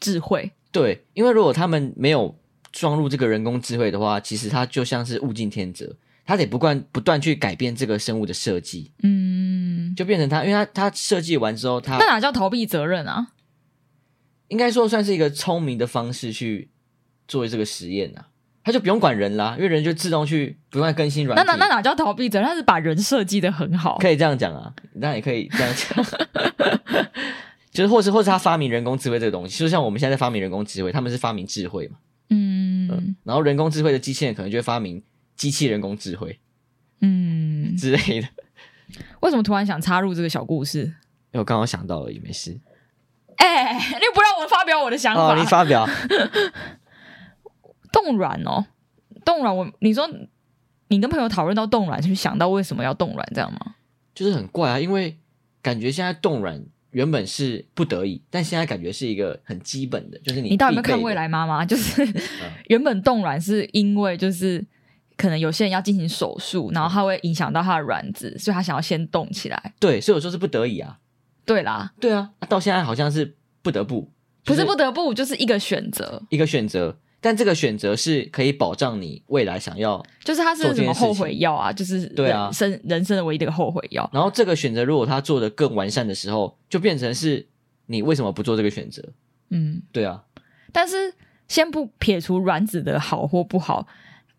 [0.00, 0.50] 智慧。
[0.72, 2.34] 对，因为如果他们没有
[2.72, 5.94] 装入这个人工智慧的话，其实它就像是物竞天择。
[6.26, 13.28] 他得不断不断去改变这个生物的设计，嗯，就变成他，因为他他设计完之后，他那哪叫逃避责任啊？
[14.48, 16.70] 应该说算是一个聪明的方式去
[17.26, 18.28] 做这个实验啊，
[18.62, 21.44] 他就不用管人啦，因为人就自动去不断更新软件。
[21.44, 22.48] 那那那哪叫逃避责任？
[22.48, 26.04] 他是把人设计的很好，可以这样讲啊，当然也可以这样讲，
[27.70, 31.96] 就是或是或是他发明人工智慧这个东西，就像我们现在在发明人工智慧，他们是发明智慧嘛，
[32.30, 35.02] 嗯，嗯，然后人工智慧的机器人可能就会发明。
[35.36, 36.38] 机器人工智慧，
[37.00, 38.28] 嗯之类的。
[39.20, 40.80] 为什么突然想插入这个小故事？
[40.80, 42.60] 因为我刚刚想到了，也没事。
[43.36, 45.34] 哎、欸，你不让我发表我的想法？
[45.34, 45.88] 哦，你发表。
[47.90, 48.66] 冻卵哦，
[49.24, 49.56] 冻卵。
[49.56, 50.08] 我你说，
[50.88, 53.74] 你跟朋友讨论到冻卵，就想到为什么要冻卵，这样吗？
[54.14, 55.18] 就是很怪啊，因为
[55.60, 60.50] 感觉现在冻卵原本是不得已，但现在感觉是一个很基本的，就是你。
[60.50, 61.64] 你到底有没有看《未来妈妈》？
[61.66, 62.14] 就是、嗯、
[62.68, 64.64] 原本冻卵是因为就是。
[65.16, 69.74] 可能有些人要进行手术，然后它会影响到他的卵子，所以他想要先动起来。
[69.78, 70.98] 对，所以我说是不得已啊。
[71.44, 74.10] 对啦，对啊，到现在好像是不得不，
[74.44, 76.98] 不是不得不，就是一个选择，一个选择。
[77.20, 81.72] 但这个选择是可以保障你未来想要，就是它是什么后悔药啊？
[81.72, 84.08] 就是对啊，生人生的唯一的一个后悔药。
[84.12, 87.46] 然后这个选择如果他做的更完善的时候，就变成是
[87.86, 89.02] 你为什么不做这个选择？
[89.48, 90.22] 嗯，对啊。
[90.70, 91.14] 但是
[91.48, 93.86] 先不撇除卵子的好或不好，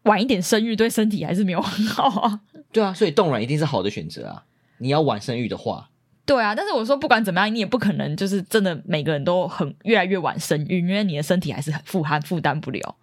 [0.05, 2.41] 晚一点生育对身体还是没有很好啊。
[2.71, 4.43] 对啊，所以冻卵一定是好的选择啊。
[4.79, 5.89] 你要晚生育的话，
[6.25, 6.55] 对啊。
[6.55, 12.95] 但是我说不管怎么样，你也不可能就是真的每个人都很越来越晚生育，因为你的身体还是很负担负担不了。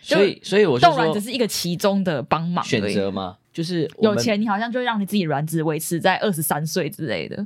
[0.00, 3.38] 所以，所以我说冻卵只是一个其中的帮忙选择吗？
[3.52, 7.44] 就是有钱，你好像就让你自己卵子维持在二十三岁之类的。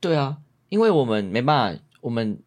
[0.00, 0.38] 对啊，
[0.70, 2.38] 因为我们没办法，我们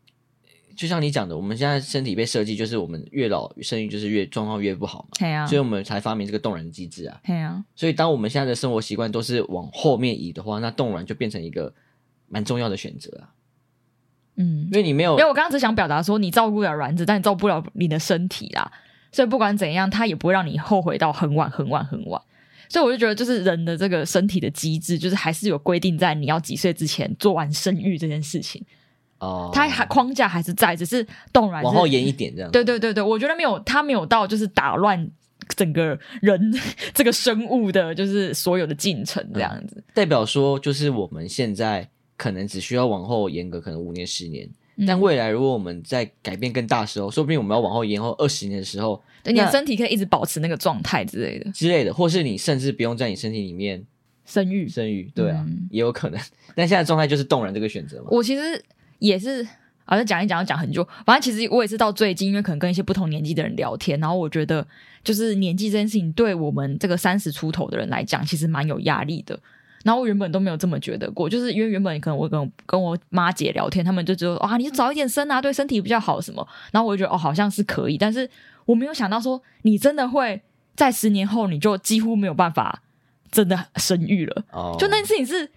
[0.82, 5.10] 就像你讲的，我们现在身体被设计，就是我们越老生育就是越状况越不好嘛。
[5.20, 7.22] 对啊，所以我们才发明这个冻卵机制啊。
[7.24, 11.72] 对啊，所以当我们现在的生活习惯都是往后面移的话，那冻卵就变成一个
[12.28, 13.30] 蛮重要的选择啊。
[14.38, 18.72] 嗯，因为你没有，因为我刚刚只想表达说，你照顾了卵子，但你照顾不了你的身体啦。
[19.12, 22.20] 所以不管怎样，它也不会让你后悔到很晚很晚很晚。
[22.70, 28.65] 所以我就觉得，就是人的这个身体的机制，就是还是有规定在你要几岁之前做完生育这件事情。
[29.22, 32.52] 哦，它还框架还是在，只是动然往后延一点这样。
[32.52, 35.10] 对对对对，我觉得没有，它没有到就是打乱
[35.56, 36.54] 整个人
[36.94, 39.76] 这个生物的，就是所有的进程这样子。
[39.78, 44.50] 嗯，代表说，就是我们现在可能只需要往后延个可能五年十年。
[44.88, 53.84] 但未来，如果我们在改变更大的时候，说不定我们要往后延后二十年的时候，对，你的身体可以一直保持那个状态之类的，之类的，或是你甚至不用在你身体里面
[54.26, 56.20] 生育，生育，对啊，嗯、也有可能。
[56.56, 58.08] 但现在状态就是动然这个选择嘛。
[58.10, 58.64] 我其实
[59.02, 59.46] 也是，
[59.84, 60.88] 好像讲一讲要讲很久。
[61.06, 64.66] 反正其实我也是到最近，因为可能跟一些不同年纪的人聊天，然后我觉得，
[65.04, 69.38] 就是年纪这件事情，对我们这个三十出头的人来讲，其实蛮有压力的。
[69.84, 76.48] 然后我原本都没有这么觉得过，就是因为原本可能我跟我跟我妈姐聊天，他们就觉得啊，你就早一点生啊，对身体比较好什么。
[76.72, 78.30] 然后我就觉得哦，好像是可以，但是
[78.66, 80.40] 我没有想到说，你真的会
[80.76, 82.84] 在十年后你就几乎没有办法
[83.32, 84.44] 真的生育了。
[84.52, 85.50] 哦，就那件事情是，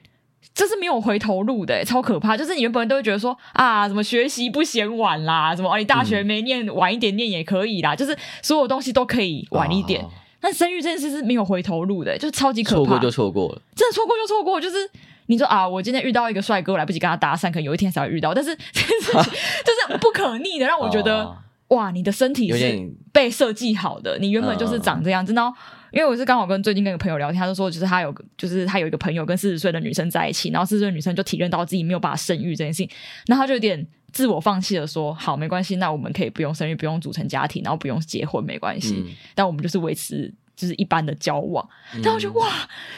[0.53, 2.37] 这是没有回头路的，超可怕。
[2.37, 10.03] 就是你原本都会觉得说啊，什么学习不嫌晚啦，什么哦，你大学没念晚一点念也可以啦，嗯、就是所有东西都可以晚一点。
[10.03, 10.11] 哦
[10.45, 12.77] 但生育这件事是没有回头路的，欸，就是超级可怕。
[12.77, 14.61] 错过就错过了，真的错过就错过。
[14.61, 14.77] 就是
[15.25, 18.35] 你说啊，我今天遇到一个帅哥，我来不及跟他搭讪，可能有一天才会遇到。
[18.35, 21.39] 但是这件事情就是不可逆的，让我觉得、啊、
[21.75, 25.33] 哇，你的身体是被设计好的，你原本就是长这样子。
[25.33, 25.57] 然后，
[25.91, 32.89] 因为我是刚好跟最近跟一个朋友聊天，他就说，就是他有，就是他有一个朋友跟四十岁的女生在一起，然后四十岁的女生就体认到自己没有办法生育这件事情，
[33.27, 40.33] 然后他就有点自我放弃了，说好没关系，那我们可以不用生育，不用组成家庭，然后不用结婚，没关系，嗯、但我们就是维持。
[40.57, 41.69] 就是一般的交往，
[42.01, 42.47] 但我觉得哇，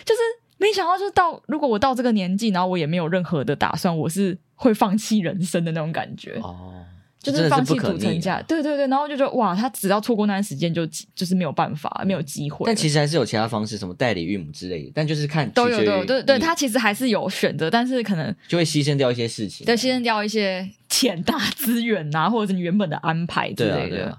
[0.05, 0.21] 就是
[0.59, 6.39] 没想到，就是到如果我到这个年纪，然后我也没有任何的打算，我是会放弃人生的那种感觉。
[6.43, 6.85] 哦，
[7.33, 12.65] 就是放弃组成家，对对对，然后就觉得哇，他只要错过那段时间，就就是没有办法，没有机会。
[12.67, 24.17] 但其实还是有其他方式，什么代理孕母之类的，但就是看都有都有，对对，他其实还是有选择，但是可能就会牺牲掉一些事情，对，牺牲掉一些钱大资源呐，或者是你原本的安排之类的。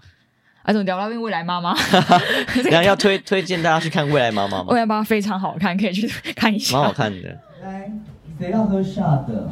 [0.63, 1.73] 啊，怎么聊聊未来妈妈，
[2.69, 4.65] 然后要推推荐大家去看未来妈妈吗？
[4.71, 7.39] 未来妈妈非常好看，可以去看一下，蛮好看的。
[7.63, 7.89] 来，
[8.37, 9.49] 谁要喝下的？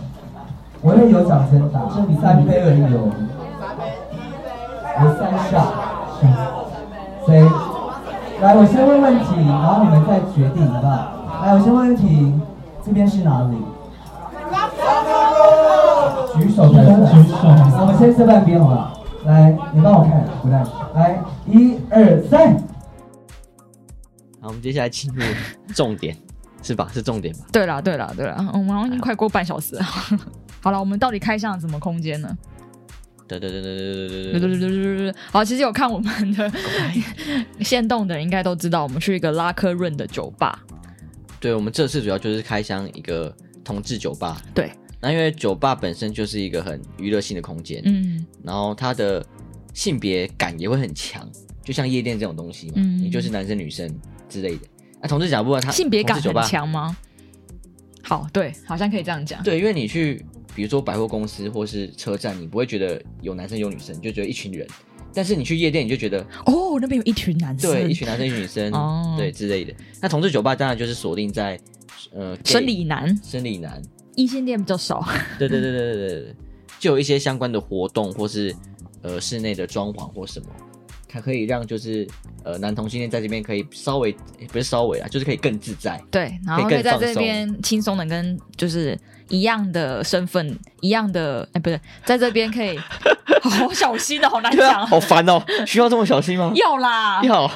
[0.85, 3.09] 我也有掌声打，这里三杯而已有，
[5.01, 5.65] 有三下。
[7.25, 7.41] 谁？
[8.39, 11.43] 来，我先问问题，然后你们再决定，好不好？
[11.43, 12.31] 来，我先问问题，
[12.85, 13.57] 这边是哪里？
[16.37, 17.35] 举手的举手。
[17.79, 19.01] 我们先这半边好不好？
[19.25, 20.63] 来，你帮我看，不带。
[20.93, 22.55] 来，一二三。
[24.39, 25.23] 好，我们接下来进入
[25.73, 26.15] 重点，
[26.61, 26.87] 是吧？
[26.93, 27.39] 是重点吧？
[27.51, 29.81] 对啦，对啦，对啦，我们好像已经快过半小时了。
[30.65, 32.35] 好了，我们到底开箱了什么空间呢？
[33.27, 35.15] 对对对对对对对对对对对对。
[35.31, 36.51] 好，其实有看我们的
[37.61, 40.59] 现动的人应该都知道，我们去一个拉科润的酒吧。
[41.39, 43.31] 对，我们这次主要就是开箱一个
[43.63, 44.41] 同志酒吧。
[44.55, 44.71] 对。
[44.99, 49.23] 那因为酒吧本身就是一个很娱乐性的空间，嗯，然后它的
[49.71, 51.29] 性别感也会很强，
[51.63, 53.87] 就像夜店这种东西嘛，嗯，你就是男生女生
[54.27, 54.61] 之类的。
[54.99, 56.97] 那同志讲不过它性别感很强吗？
[58.01, 59.43] 好，对，好像可以这样讲。
[59.43, 64.65] 对，因为你去比如说百货公司或是车站，你不会觉得有男生有女生，就觉得一群人。
[65.13, 69.73] 但是你去夜店，你就觉得哦，那边有一群男生，对，一群男生一群女生，哦，对之类的。
[70.01, 71.59] 那同志酒吧当然就是锁定在
[72.13, 73.81] 呃生理男，生理男。
[74.15, 75.05] 异性恋比较少，
[75.37, 76.35] 对对对对对对，
[76.79, 78.55] 就有一些相关的活动，或是
[79.01, 80.47] 呃室内的装潢或什么，
[81.15, 82.05] 它可以让就是
[82.43, 84.11] 呃男同性恋在这边可以稍微
[84.51, 88.99] 不是稍微啊，就是可以更自在，对，然后可以在这边轻松的跟就是
[89.29, 92.77] 一样的身份一样的哎，不是，在这边可以
[93.41, 96.51] 好小心的，好难讲， 好烦哦，需要这么小心吗？
[96.55, 97.49] 要啦，要，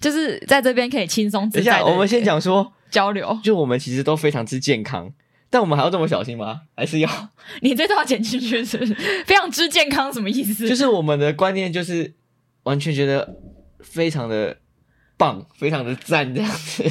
[0.00, 1.64] 就是在这边可以轻松自在。
[1.64, 5.12] 等一下，我们先讲说交流，就我们其实都非常之健康。
[5.52, 6.60] 但我们还要这么小心吗？
[6.76, 7.10] 还是要？
[7.60, 8.78] 你这段要剪进去是？
[9.26, 10.68] 非常之健康什么意思？
[10.68, 12.14] 就是我们的观念就是
[12.70, 13.36] 完全觉得
[13.80, 14.56] 非常的
[15.16, 16.84] 棒，非常的赞这样子。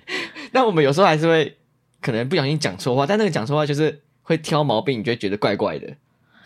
[0.50, 1.58] 但我们有时候还是会
[2.00, 5.86] 可能不小心讲错话，但那个讲错话就是会挑毛病，你就会觉得怪怪的。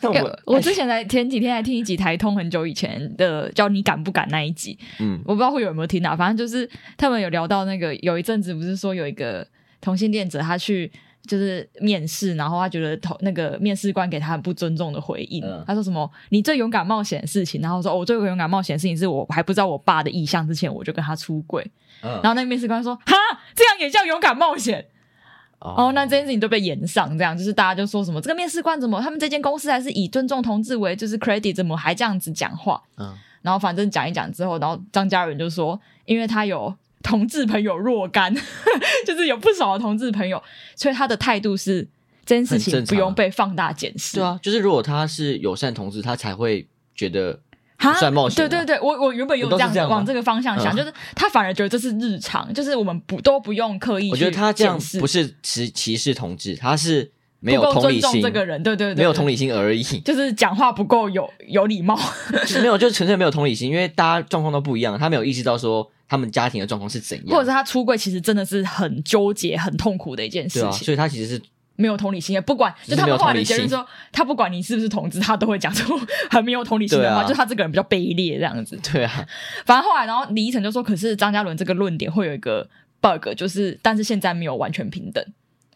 [0.03, 9.47] 我我之前在前几天还听一集台通很久以前的叫你敢不敢那一集，嗯，我不知道会有没有听到，反正就是他们有聊到那个有一阵子不是说有一个
[9.81, 10.91] 同性恋者他去
[11.27, 21.65] 就是面试，然后他觉得头那个面试官给他很不尊重的回应，嗯、他说什么你最勇敢冒险的事情，然后说我最勇敢冒险的事情是我还不知道我爸的意向之前我就跟他出柜，
[22.03, 23.15] 嗯、然后那个面试官说哈
[23.55, 24.87] 这样也叫勇敢冒险。
[25.65, 32.83] 哦，那这件事情都被延上，这样就是大家就说什么这个面试官怎么，他们这间公司还是以尊重同志为就是 credit，怎么还这样子讲话？
[32.97, 38.35] 嗯，然后反正讲一讲之后，然后张嘉伦就说，因为他有同志朋友若干，
[39.07, 40.43] 就是有不少的同志朋友，
[40.77, 41.87] 所以他的态度是
[42.25, 44.17] 这件事情不用被放大检视。
[44.17, 47.41] 对啊，就是如果他是友善同志，他才会觉得。
[47.99, 48.37] 算冒险？
[48.37, 54.09] 对对对，我我原本有这样子往这个方向想，就是他反而觉得这是日常，就是我们不都不用刻意。
[54.13, 58.23] 我觉得他这样不是歧歧视同志，他是没有同理心。
[58.23, 59.83] 这个人，对对对，没有同理心而已。
[59.83, 61.99] 就是讲话不够有有礼貌，
[62.63, 71.43] 没有，就是纯粹没有同理心，因为大家状况都不一样，他没有意识到说他们家庭的状况是怎样，或者是他出柜其实真的是很纠结、很痛苦的一件事情，所以他其实是。
[71.75, 75.99] 没有同理心，也不管就他们后来的结论说，他不管你是不是同志，他都会讲出
[76.31, 78.79] 很没有同理心的话，啊、就他这个人比较卑劣这样子。
[78.93, 79.27] 对啊，
[79.65, 82.69] 反正后来，然后李依晨就说，可是张嘉伦这个论点会有一个
[83.01, 85.25] bug，就是但是现在没有完全平等。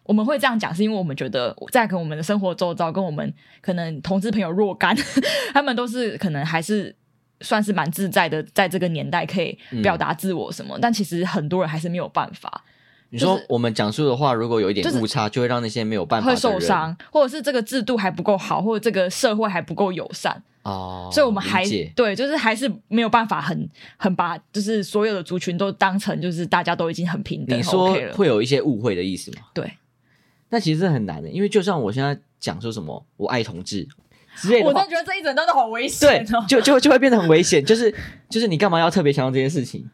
[0.03, 3.33] 我们会这样讲，是因为我们觉得在跟我们的生活周遭，跟我们
[3.63, 4.95] 可能同志朋友若干，
[5.55, 6.95] 他们都是可能还是
[7.41, 12.65] 算是蛮自在的，在这个年代可以表达自我什么，嗯、但其实很多人还是没有办法。
[13.11, 21.09] 你说我们讲述的话，如果有一点误差，就会让那些没有办法会受伤，或者是这个制度还不够好，或者这个社会还不够友善哦。
[21.13, 21.63] 所以我们还
[21.95, 27.57] 对，就是还是没有办法很很把就是所有的族群都当成就是大家都已经很平等。
[27.57, 29.43] 你说会有一些误会的意思吗？
[29.55, 29.73] 对，
[30.49, 33.87] 那其实是很难的，因为就像我现在讲说什么我爱同志
[34.37, 37.93] 之类的，觉得这一整段都好危险，对，就就就会变得很危险，就是
[38.29, 39.89] 就是你干嘛要特别强调这件事情？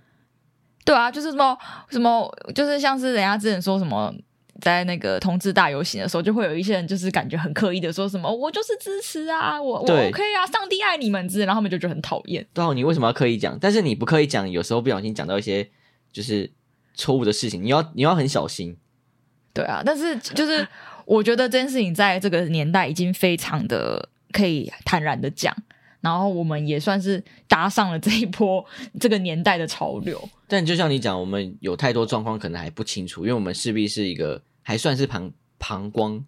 [0.84, 1.57] 对啊，就是什么
[1.90, 4.12] 什么，就是像是人家之前说什么，
[4.61, 12.45] 在那个同志大游行的时候，就会有一些人就是感觉很刻意的说什么，我就是支持啊，我我 OK 啊，上帝爱你们之类，然后他们就觉得很讨厌。
[12.53, 13.57] 对啊，你为什么要刻意讲？
[13.61, 15.68] 但是你不刻意讲，有时候不小心讲到一些
[16.12, 16.51] 就是
[16.95, 18.76] 错误的事情，你要你要很小心。
[19.55, 20.66] 对啊，但是就是
[21.05, 25.54] 我觉得这件事情在这个年代已经非常的可以坦然的讲。
[26.00, 28.64] 然后我们也算是搭上了这一波
[28.98, 30.28] 这个年代的潮流。
[30.48, 35.30] 但就像你讲，我们有太多状况可能还不清楚，因为我们势必是一个还算是旁
[35.60, 36.24] 旁观、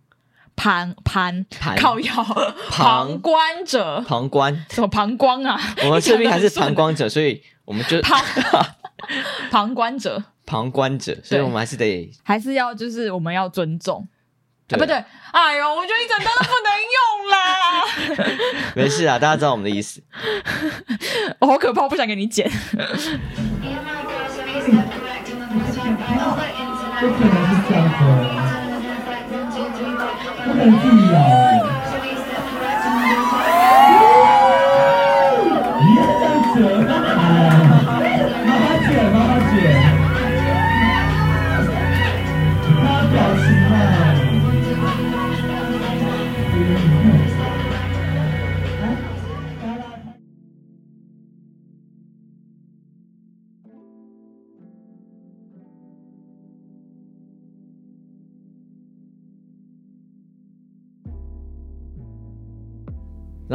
[0.55, 1.45] 旁旁
[1.77, 2.25] 靠腰
[2.71, 5.61] 旁观者、旁观什么旁观啊？
[5.83, 8.25] 我们势必还是旁观者，所以我们就 旁
[9.51, 14.07] 旁观者、旁观者，所以我们还是得还是要就是我们要尊重。
[14.67, 14.95] 对不对？
[15.33, 16.99] 哎呦，我觉得一整段都不能用
[17.31, 17.37] 啦。
[18.75, 20.01] 没事啊，大家知道我们的意思。
[21.41, 22.51] 我好可怕，我不想给你剪。
[27.01, 28.01] 这可能是假的，
[30.47, 31.15] 不能自咬。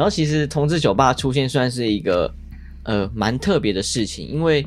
[0.00, 2.34] 然后其实同志酒吧出现算是一个
[2.84, 4.66] 呃蛮特别的事情，因为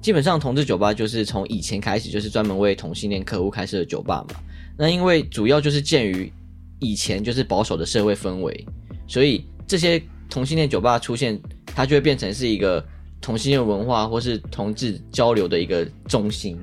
[0.00, 4.36] 基本上同志酒吧就是从以前开始就是专门为同性恋客户开设的酒吧嘛。
[4.78, 6.32] 那因为主要就是鉴于
[6.78, 8.66] 以前就是保守的社会氛围，
[9.06, 12.82] 所以这些同性恋酒吧出现，它就会变成是一个
[13.20, 16.58] 同性恋文化或是同志交流的一个中心。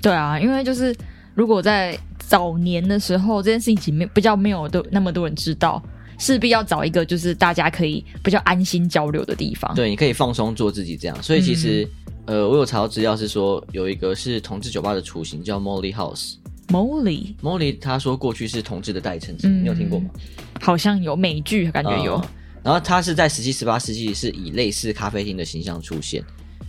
[0.00, 0.94] 对啊，因为就是
[1.34, 5.82] 如果在早年的时候，这件事情没比较没有都那么多人知道。
[6.18, 9.74] 势必要找一个就是大家可以比较安心交流的地方。
[9.74, 11.22] 对，你可以放松做自己这样。
[11.22, 11.88] 所以其实，
[12.26, 16.34] 嗯、呃，我有查到资料是说，有一个是同志酒吧的雏形叫 Molly House。
[16.68, 20.10] Molly，Molly，他说过去是同志的代称，嗯、你有听过吗？
[20.60, 22.14] 好像有美剧感觉有。
[22.14, 22.28] 呃、
[22.64, 26.24] 然后他是在十七、十八世纪是以类似咖啡厅的形象出现。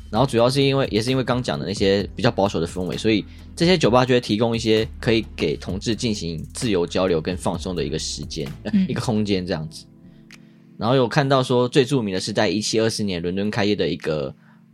[0.09, 9.85] 然后主要是因为也是因为刚讲的那些比较保守的氛围，所以这些酒吧就会提供一些可以给同志进行自由交流跟放松的一个时间、嗯、一个空间这样子。
[10.77, 14.33] 然后有看到说最著名的是在一七二四年伦敦开业的一个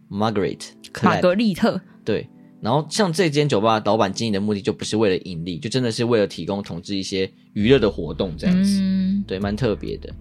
[0.10, 0.60] Margaret
[1.02, 2.28] 玛格丽特，对。
[2.62, 10.14] 然后像这间酒吧老板经营的目的就不是为了盈利，就真的是为了提供同志一些娱乐的活动这样子，嗯、对，蛮特别的。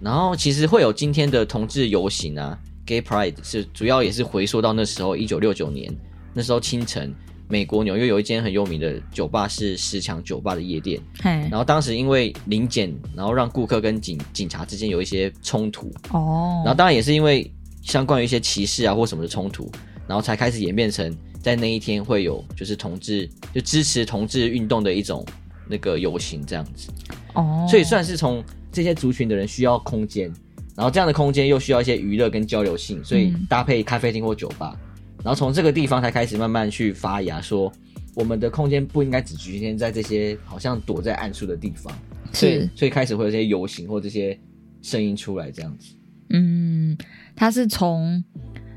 [0.00, 2.58] 然后其实会有今天的同志游行啊。
[2.92, 5.90] Gay Pride 是主要也是回溯到那时候，一九六九年
[6.34, 7.10] 那时候清晨，
[7.48, 11.30] 美国纽约有一间很有名的酒吧是十强酒吧的夜店，嘿。
[11.50, 15.90] 然后当时因为临检，然后让顾客跟警警察之间有一些冲突。
[16.10, 19.72] 哦，然后当然也是因为相关于一些歧视啊或什么的冲突，
[20.06, 25.24] 然后才开始演变成在那一天会有就是同志就支持同志运动的一种
[25.66, 26.90] 那个游行这样子。
[27.32, 30.30] 哦，所以算是从这些族群的人需要空间。
[30.74, 37.72] 然后这样的空间又需要一些娱乐跟交流性，所以搭配咖啡厅或酒吧，嗯、然后从这个地方才开始慢慢去发芽，说
[38.14, 41.92] 我们的空间不应该只局限在这些好像躲在暗处的地方，
[42.32, 44.38] 是所以所以开始会有这些游行或这些
[44.80, 45.94] 声音出来这样子。
[46.30, 46.96] 嗯，
[47.36, 48.22] 它是从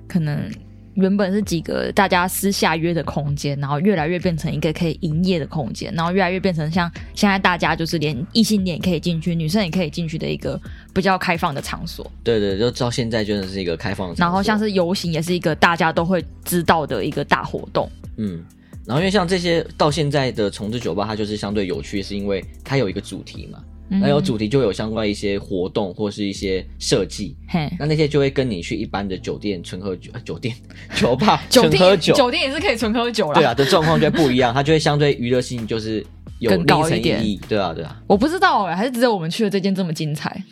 [0.07, 0.51] 可能。
[0.95, 10.59] 原本是几个大家私下约的空间，然后越来越变成一个可以营业的空间，然后越来越变成像现在大家就是连异性恋也可以进去，女生也可以进去的一个
[10.93, 12.09] 比较开放的场所。
[12.23, 14.25] 对对，就到现在真的是一个开放的场所。
[14.25, 17.89] 然后像是游行也是一个大家都会知道的一个大活动。
[18.17, 18.43] 嗯，
[18.85, 23.59] 然后因为像这些到现在的重置酒吧，它就是相对有趣，是因为它有一个主题嘛。
[23.88, 30.55] 那有主题就有相关一些活动或是一些设计，嘿那那些就会跟你去一般的酒店纯喝酒、酒店、
[30.97, 33.36] 酒吧 纯喝酒，酒店也是可以纯喝酒啦。
[33.36, 36.05] 对啊，的状况就不一样，它就会相对娱乐性就是
[36.39, 37.21] 有更高一点。
[37.47, 38.01] 对啊，对啊。
[38.07, 40.43] 我不知道哎、欸，还是只有我们去的这间这么精彩？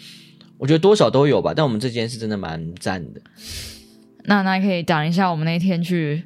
[0.59, 3.21] 我觉得多少都有吧，但我们这间是真的蛮赞的。
[4.25, 6.23] 那那可以讲一下我们那天去，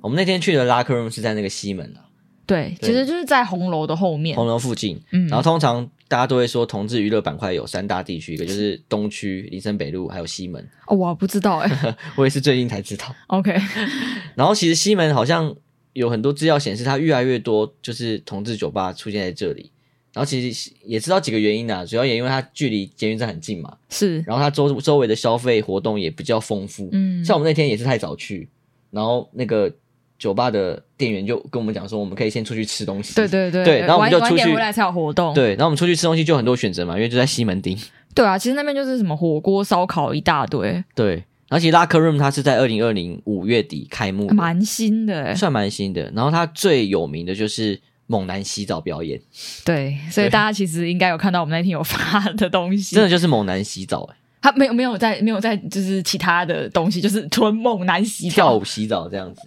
[0.00, 2.05] 我们那天去的 Locker Room 是在那个西门啊。
[2.46, 5.00] 对，其实就是在红楼的后面，红楼附近。
[5.12, 5.90] 嗯，然后通常。
[6.08, 10.64] 大家都会说，同志娱乐板块有三大地区，一个就是东区、林森北路，还有西门。
[10.86, 13.12] 哦，我不知道哎、欸， 我也是最近才知道。
[13.26, 13.52] OK，
[14.36, 15.52] 然后其实西门好像
[15.94, 19.72] 有很多资料显示，它越来越多就是同志酒吧出现在这里。
[20.12, 23.76] 然后其实也知道几个原因啊，主要也因为它距离捷运站很近嘛。
[23.88, 26.88] 是，然后它周周围的消费活动也比较丰富。
[26.92, 28.48] 嗯，像我们那天也是太早去，
[28.92, 29.74] 然后那个。
[30.18, 33.14] 酒吧的店员就跟我们讲说，我们可以先出去吃东西。
[33.14, 34.44] 对对对，对，然后我们就出去。
[34.44, 35.34] 回来才有活动。
[35.34, 37.78] 对，然后我们出去吃东西就有很多选择嘛，因为就在西门町。
[38.14, 40.82] 对啊，其实那边就是什么火锅、烧烤一大堆。
[40.94, 46.10] 对，而且 Locker Room 它是在二零二零五月底开幕，蛮新的，算蛮新的。
[46.14, 49.20] 然后它最有名的就是猛男洗澡表演。
[49.66, 54.16] 对，所以大家其实应该有看到我们那天有发的东西，真的就是猛男洗澡哎。
[54.40, 59.42] 他没有没有在没有在就是其他的东西，就是纯猛男洗澡、跳舞洗澡这样子。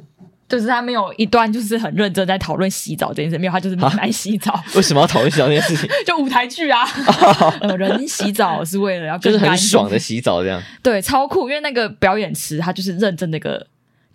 [0.50, 4.62] 就是他没有一段就是很认真在讨论洗澡这件事，没有，他就是很爱洗澡。
[4.76, 5.88] 为什么要讨论洗澡这件事情？
[6.06, 6.84] 就舞台剧啊，
[7.62, 10.62] 呃，人洗澡是为了要就是很爽的洗澡这样。
[10.82, 13.68] 对，超酷，因为那个表演池它就是认真的一个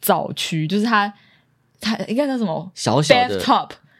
[0.02, 1.12] 澡区，就是它
[1.80, 3.40] 它应该叫什么小小的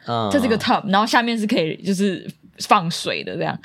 [0.07, 2.29] 嗯，这是一个 tub，然后下面是可以就是
[2.59, 3.57] 放水的这样。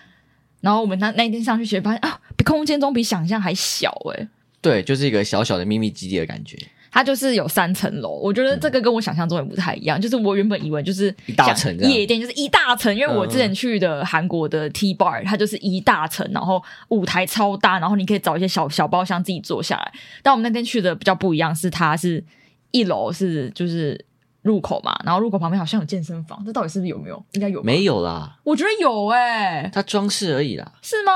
[0.61, 4.29] 然后我们那那一天上去学发现啊，比空间中比想象还小哎、欸。
[4.63, 6.57] 对，就是一个小小的秘密基地的感觉。
[6.91, 9.99] 它就是有三层楼，我觉得这个跟我想象中也不太一样。
[9.99, 19.93] 嗯、就是我原本以为就是一大层夜店，就是一大层，因为我之前去的韩国的 T Bar，它就是一大层，然后舞台超大，然后你可以找一些小小包厢自己坐下来。
[20.23, 22.23] 但我们那天去的比较不一样，是它是
[22.73, 24.05] 一楼是就是
[24.43, 27.25] 入口嘛，然后入口旁边好像有健身房，这到底是不是有没有？
[27.33, 28.39] 应该有，没有啦？
[28.43, 31.13] 我觉得有哎、欸，它装饰而已啦，是吗？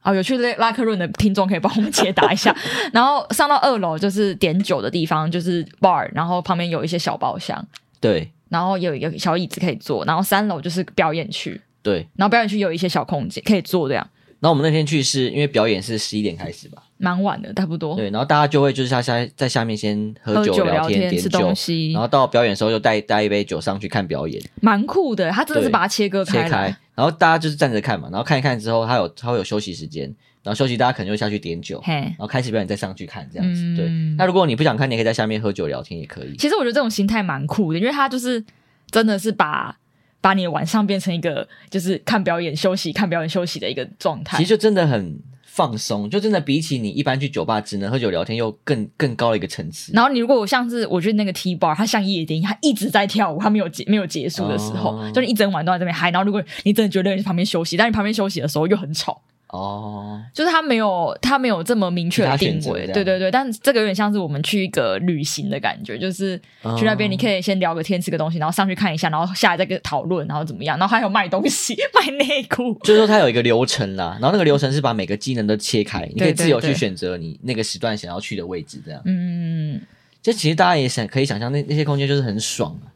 [0.00, 2.54] 好，有去拉克润的听众可以帮我们解答一下。
[2.92, 7.62] 然后上到二楼就是点酒的地方，就是 bar，然后旁边有一些小包厢。
[8.00, 10.04] 对，然后有一个小椅子可以坐。
[10.06, 11.60] 然后三楼就是表演区。
[11.82, 14.06] 对，然后表演区有一些小空间可以坐这样。
[14.40, 17.94] 然后我们那天去是因为表演是十一点开始吧，蛮晚的，差不多。
[17.94, 21.52] 对，然后大家就会就是下下在下面先喝酒、聊天、点酒，
[21.92, 25.30] 然后到表演的时候就带带一杯酒上去看表演，蛮酷的。
[25.30, 26.74] 他真的是把它切割开，切开。
[27.00, 30.04] 然后大家就是站着看嘛，然后看一看之后，他有他会有休息时间，
[30.42, 33.62] 然后休息大家可能就下去点酒，嘿然后开始表演再上去看这样子。
[33.62, 33.88] 嗯、对，
[34.18, 36.36] 那如果你不想看，你可以在下面喝酒聊天也可以。
[36.36, 38.44] 其实我觉得这种心态蛮酷的，因为他就是
[38.90, 39.78] 真的是把。
[40.22, 45.18] 把你的晚上变成一个就是看表演休息、看表演休息的一个状态，其实就真的很
[45.60, 49.92] 放松，就真的比起你一般去酒吧只能喝酒聊天，又更更高的一个层次。
[49.92, 56.10] 然后你如果我像是我觉得那个 T bar，它像夜店，它一直在跳舞，它没有结没有结束的时候，哦、就是一整晚都在这边嗨。
[56.10, 59.20] 然后如果你真的觉得你在旁边休息，但你旁边休息的时候又很吵，
[59.52, 63.30] 哦，就是他没有他没有这么明确的定位，对对对。
[63.30, 66.38] 但这个有点像是我们去一个旅行的感觉，就是
[66.78, 72.74] 去那边你可以先聊个天，吃个东西，然后上去看一下，然后下来再跟讨论，然后怎么样，然后还有卖东西， 卖内裤。
[72.84, 79.02] 就是说它有一个流程啦，然后那个流程是把每个技能都切开，你可以自由去选择你那个时段想要去的位置，这样。
[79.04, 79.80] 嗯，
[80.22, 82.86] 这其实大家也想可以想象，那那些空间就是很爽啊。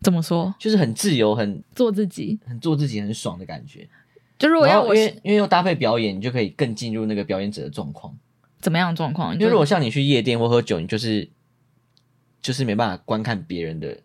[0.00, 0.54] 怎么说？
[0.60, 3.86] 就是很自由，很做自己，很做自己，很爽的感觉。
[4.38, 8.16] 就如果要我因为因为又搭配表演，你就可以更进入那个表演者的状况。
[8.60, 9.36] 怎么样的状况？
[9.36, 11.28] 就如果像你去夜店或喝酒，你就是
[12.40, 13.98] 就是没办法观看别人的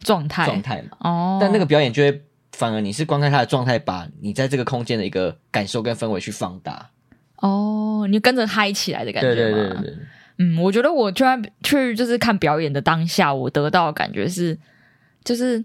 [0.00, 0.96] 状态状态嘛。
[1.00, 1.38] 哦。
[1.40, 6.90] 但那个表演就会反而你是观看他的状态，把你在这个空间的一个感受跟氛围去放大。
[7.36, 9.34] 哦，你跟着嗨起来的感觉。
[9.34, 9.96] 对对对对。
[10.38, 14.58] 嗯，我觉得我居然去就是看表演的当下，我得到的感觉是，
[15.24, 15.64] 就是。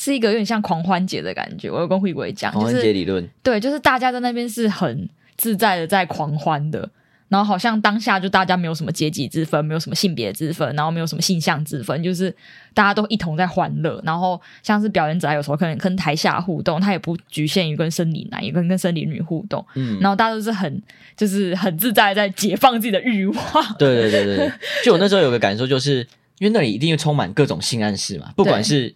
[0.00, 6.88] 是一个有点像狂欢节的感觉，我有跟慧伟讲，狂欢节理论，就是，对，就是大家在那边是很自在的在狂欢的，
[7.26, 12.32] 然后好像当下就大家没有什么阶级之分，没有什么性别之分，然后没有什么性向之分，就是
[12.72, 14.00] 大家都一同在欢乐。
[14.04, 20.80] 然后像是表演者，有时候可能跟台下互动，他也不局限于跟生理男，也跟跟生理女互动，嗯，然后大家都是很
[21.16, 23.36] 就是很自在在解放自己的欲望。
[23.76, 24.52] 对对对对对，
[24.84, 26.06] 就我那时候有个感受，就是
[26.38, 28.94] 因为那里一定会充满各种性暗示嘛，不管是。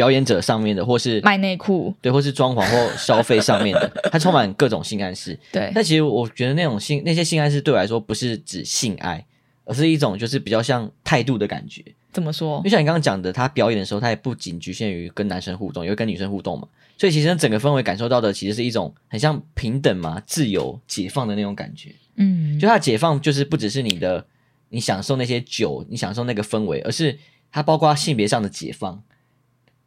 [0.00, 5.38] 表演者上面的，或是卖内裤，对，或是装潢或消费上面的， 它充满各种性暗示。
[5.52, 9.22] 对，但其实我觉得那种性那些性暗示对我来说，不是指性爱，
[9.66, 11.84] 而是一种就是比较像态度的感觉。
[12.14, 12.62] 怎么说？
[12.64, 16.66] 就像你刚刚讲的，他表演的时候，他也不仅局限于跟男生互动，也会跟女生互动嘛。
[16.96, 21.94] 所以其实整个氛围感受到的，其实是一种很像平等嘛、自由、解放的那种感觉。
[22.16, 24.24] 嗯，就他解放，就是不只是你的，
[24.70, 27.18] 你享受那些酒，你享受那个氛围，而是
[27.52, 29.02] 它包括性别上的解放。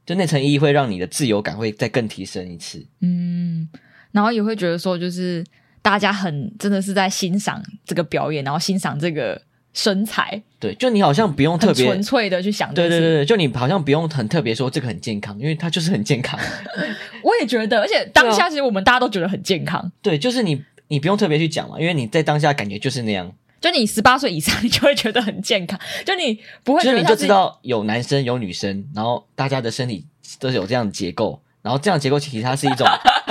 [0.05, 3.67] 就那层意义会让你的自由感会再更提升一次，嗯，
[4.11, 5.43] 然后也会觉得说，就是
[5.81, 9.41] 大家很真的是在欣赏这个表演，然后欣赏这个
[9.73, 16.39] 身材，对，就你好像不用特别纯粹的去想，对对对对，就你好像不用很特别说这个很健康，因为它就是很健康。
[17.23, 23.33] 我也觉得，而且当下其实我们大家都觉得很健康，对，就是你你不用特别去讲嘛，因为你在当下感觉就是那样。
[23.63, 25.79] 就你十八岁以上， 你就会觉得很健康。
[26.05, 30.05] 就你不会觉得，就你就知道有男生有女生，然后大家的身体
[30.37, 32.85] 都是有这样的结构，然后这样结构其实它是一种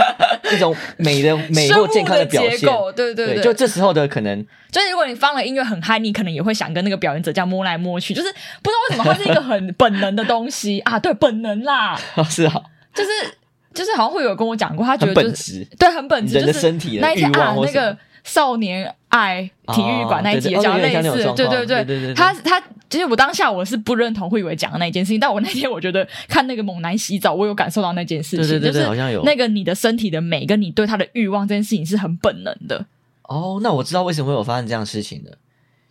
[0.50, 2.60] 一种美的美或健康的表现。
[2.96, 10.98] 对对对，对，就这时候的可能，就是如果你放了音乐很嗨，你可能也会想跟那个表演者这样摸来摸去，就是不知道为什么它是一个很本能的东西 啊。
[10.98, 11.94] 对，本能啦，
[12.30, 12.62] 是啊，
[12.94, 13.10] 就是
[13.74, 17.94] 就是好像会有跟我讲过，他觉得就是对很本质，人的身体那一天啊那个。
[18.24, 19.42] 少年爱
[19.74, 22.58] 体育馆那一集也讲类似，对对对对，他他
[22.88, 32.86] 其实我当下我是不认同慧伟讲的那一件事情，但我那天我觉得看那个猛男洗澡，我有感受到那件事情，就是那个你的身体的美跟你对他的欲望这件事情是很本能的。
[33.24, 35.36] 哦，那我知道为什么会有发生这样的事情的，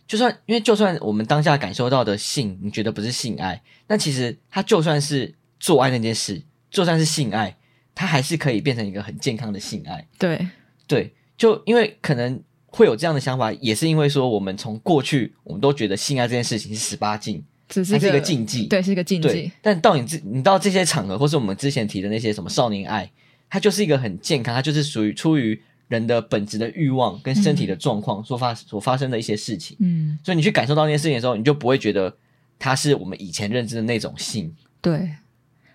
[0.08, 6.42] 就算因为就算我们当下感受到的性，你觉得不是性爱，那其实他就算是做爱那件事，
[6.72, 7.56] 就算是性爱，
[7.94, 10.04] 他还是可以变成一个很健康的性爱。
[10.18, 10.48] 对
[10.88, 11.14] 对。
[11.34, 12.40] 就因为可能
[12.72, 19.52] 会有这样的想法，也是因为说我们从过去我们都觉得性爱这件事情是十八禁，只是一个禁忌，对，是一个禁忌。
[19.60, 23.10] 但到你这你到这些场合，或是我们之前提的那些什么少年爱，
[23.50, 29.76] 它就是一个很健康，它就是属于出于人的本质的欲望跟身体的状况所发、嗯、所发生的一些事情。
[29.80, 32.16] 嗯，所以你去感受到那些事情的时候，你就不会觉得
[32.58, 34.50] 它是我们以前认知的那种性。
[34.80, 35.10] 对，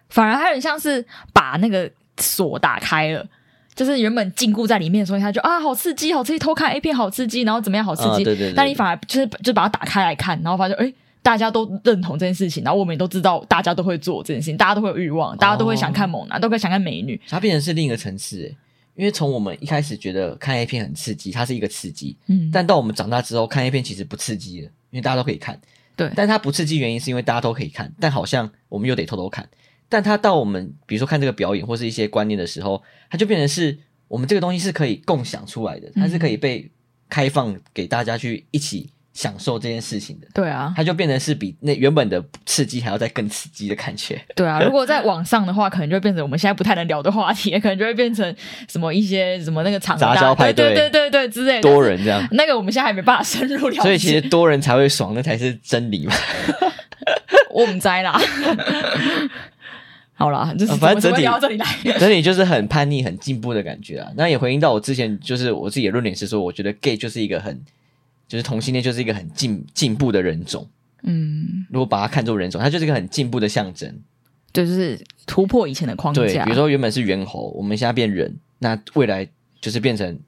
[0.10, 3.30] 反而它很像是把那个锁打开了。
[3.78, 8.24] 就是原本禁锢在里面的时候，他就啊，好刺激，好刺激，偷看 A 片好刺激，然后怎么样，好刺激。
[8.24, 17.22] 哦、对对对，但你反而就是就把它打开来看，然后发现，哎，大家都认同这件事情，然后我们也都知道，大家都会做这件事情，大家都会有欲望，大家都会想看猛男，哦、都会想看美女。
[17.30, 18.58] 它变成是另一个层次，诶，
[18.96, 25.60] 因为从我们一开始觉得看 A 片很刺激，它是一个刺激，嗯，但到我们长大之后看 A 片其实不刺激了，因为大家都可以看，
[25.96, 29.48] 对，但它不刺激原因是因为大家都可以看，但好像我们又得偷偷看，
[29.90, 33.80] 但它到我们比如说看这个表演或是一些观念的时候，它就变成是。
[34.10, 36.72] 我们这个东西是可以共享出来的，它是可以被
[37.10, 40.28] 开放给大家去一起享受这件事情的。
[40.34, 44.18] 对啊，它就变成是比那原本的刺激还要再更刺激的感觉。
[44.34, 48.34] 对啊，如果在网上的话，可能就会变成我们现在不太能聊的话题，可能就会变成
[48.70, 52.26] 什么一些什么那个场杂交派对，对对对对之类的多人这样。
[52.32, 56.14] 那个我们现在还没办法深入了解，所以其实多人才会爽，那才是真理嘛。
[57.52, 58.18] 我们栽啦。
[60.18, 61.66] 好啦，就是反正整体到这里来，
[62.00, 64.12] 整体就是很叛逆、很进步的感觉啊。
[64.18, 67.62] 那也回应到我之前，就是我自己的论点是说，我觉得 gay 就是一个很，
[68.28, 70.68] 就是同性恋就是一个很进进步的人种。
[71.04, 73.94] 嗯，如果把它看作人种，它就是一个很进步的象征。
[74.52, 76.24] 对，就是突破以前的框架。
[76.24, 79.28] 对，比如说原本是猿猴，我们现在变人，那未来
[79.62, 80.20] 就是变成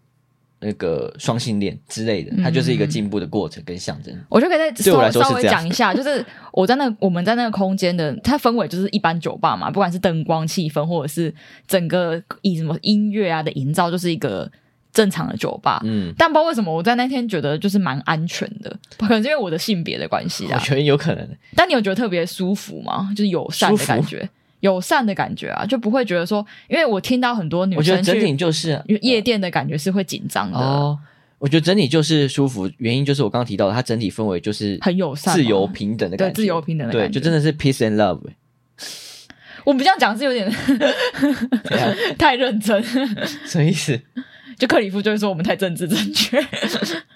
[0.62, 4.14] 那个双性恋之类的，它就是一个进步的过程跟象征。
[4.28, 11.34] 我就可以再稍微稍微讲一下， 就是我在那我们在那个空间的，它氛围就是一般酒吧嘛，不管是灯光气氛，或者是
[11.68, 14.52] 整个以什么音乐啊的营造，就是一个
[14.92, 15.82] 正常的酒吧。
[15.86, 21.26] 嗯，但不知道为什么我在那天觉得就是蛮安全的， 可能是因为我的性别的关系啊，我觉得有可能。
[21.56, 23.10] 但你有觉得特别舒服吗？
[23.16, 24.30] 就是友善的感觉。
[24.62, 30.58] 友善的感觉啊，就不会觉得说，因为我听到很多女生，我觉得整体就是夜店的感觉是会紧张的。
[30.58, 30.98] 哦，
[31.38, 38.20] 我觉得整体就是舒服，原因就是我刚刚提到的，它整体氛围就是很友善、自由平等的感觉，对，自由平等的感觉，对，就真的是 peace and love。
[39.66, 40.52] 我们这样讲是有点
[42.18, 42.84] 太认真，
[43.46, 44.00] 什么意思？
[44.58, 46.38] 就克里夫就会说我们太政治正确。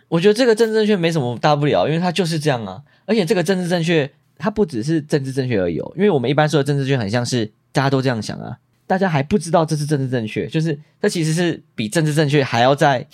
[0.08, 4.10] 我觉得这个政治正确没什么大不了，因为它就是这样啊，而且这个政治正确。
[4.44, 13.08] 它不只是政治正确而已哦，因为我们一般说的政治正确很像是大家都这样想啊，大家还不知道这是政治正确，就是这其实是比政治正确还要在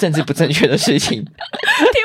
[0.00, 1.18] 政治不正确的事情。
[1.20, 1.26] 听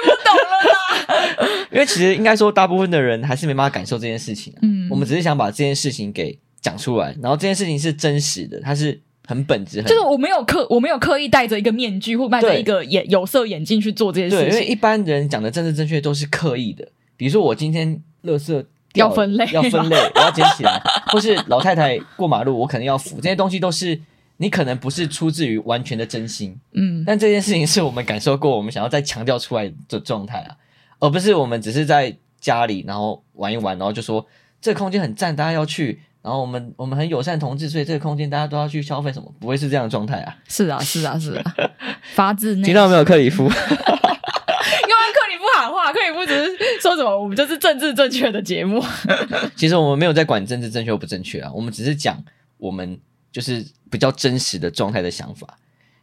[0.03, 4.59] 不懂了啦， 因为其实应该说大部分的人还是没办法感受这件事情啊。
[4.63, 14.49] 嗯，我们只是想把这件事情给讲出来，然后这件事情是真实的，它是很本质，很就是我没有刻我没有刻意戴着一个面具或戴着一个眼有色眼镜去做这件事情。
[14.49, 18.03] 对，因为一般人讲的政治正确都是刻意的，比如说我今天。
[18.27, 23.99] 垃圾要分类，要分类， 我要捡起来，或是老太太过马路，我可能要扶，这些东西都是
[24.37, 30.55] 你可能不是出自于完全的真心，嗯，但这件事情是我们感受过，我们想要再强调出来的状态啊，
[30.99, 34.25] 而不是我们只是在家里然后玩一玩，然后就说
[34.61, 40.35] 这个空间很赞，大家要去，然后我们我们很友善同志，所以这个空间大家都要去消费什么，不会是这样的状态啊？
[40.47, 41.55] 是啊，是啊，是啊，
[42.15, 43.49] 发自内心，听到没有，克里夫？
[45.87, 48.83] 话可以不只是说什么，我们就是政治正确的节目。
[49.55, 52.21] 其实我们没有在管政治正确或不正确啊，我们只是讲
[52.57, 52.99] 我们
[53.31, 55.57] 就是比较真实的状态的想法。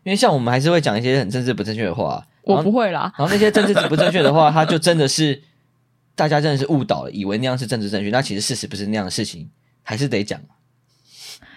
[0.05, 3.13] 因为像我们还是会讲一些很政治不正确的话，我不会啦。
[3.17, 5.43] 然后那些政治不正确的话，它就真的是
[6.15, 9.49] 大家真的是误导了，以为那样是政治正确，那其实事实不是那样的事情，
[9.83, 10.41] 还是得讲。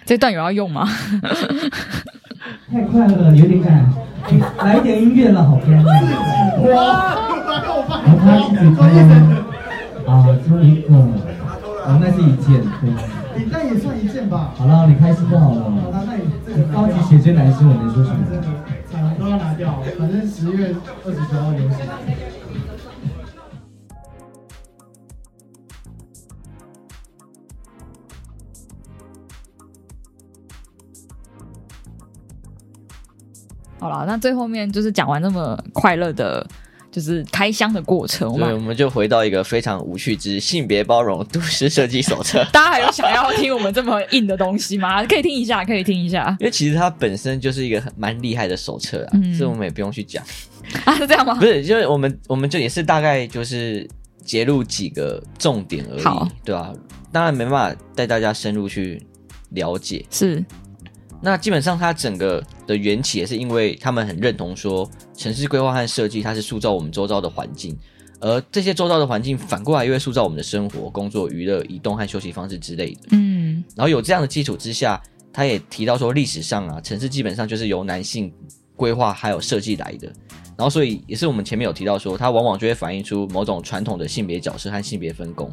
[0.06, 0.88] 这段有要用吗？
[2.72, 3.94] 太快了，有点赶。
[4.60, 6.72] 来一点音乐了，好不？
[6.72, 7.37] 哇！
[7.62, 8.84] 然后他一直说
[10.06, 12.90] 啊，就一个，哦，那是一件，对。
[13.38, 14.52] 你那也算一件吧。
[14.56, 15.62] 好了，你开心就好了。
[15.62, 18.18] 好了，那你这个高级写真男星，我能说什么？
[18.92, 21.86] 彩虹都要拿掉，反正十月二十九号游行。
[33.80, 36.46] 好了，那最后面就是讲完那么快乐的，
[36.98, 42.44] 就是开箱的过程，对，我们就回到一个非常无趣之性别包容都市设计手册。
[42.52, 45.06] 大家还有想要听我们这么硬的东西吗？
[45.06, 46.36] 可以听一下，可以听一下。
[46.40, 50.26] 因为其实它本身就是一个很蛮厉害的手册啊，嗯、所以我们也不用去讲
[50.86, 51.36] 啊，是这样吗？
[51.36, 53.88] 不是，就是我们我们就也是大概就是
[54.26, 56.74] 揭露几个重点而已，对吧、啊？
[57.12, 59.06] 当然没办法带大家深入去
[59.52, 60.44] 了解，是。
[61.20, 64.88] 那基本上，它整个的缘起也是因为他们很认同说，
[65.18, 67.76] 城市规划和设计它是塑造我们周遭的环境，
[68.20, 73.00] 而这些周遭的环境反过来又会塑造我们的生活、工作、娱乐、移动和休息方式之类的。
[73.12, 75.02] 嗯，然后有这样的基础之下，
[75.34, 78.32] 他也提到说，历史上啊，城市基本上就是由男性
[78.76, 80.08] 规划还有设计来的。
[80.56, 85.52] 然后，所以也是我们前面有提到说，它往往就会反映出某种传统的性别角色和性别分工。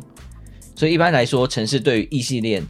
[0.77, 2.63] 所以一般来说，城市对于异性恋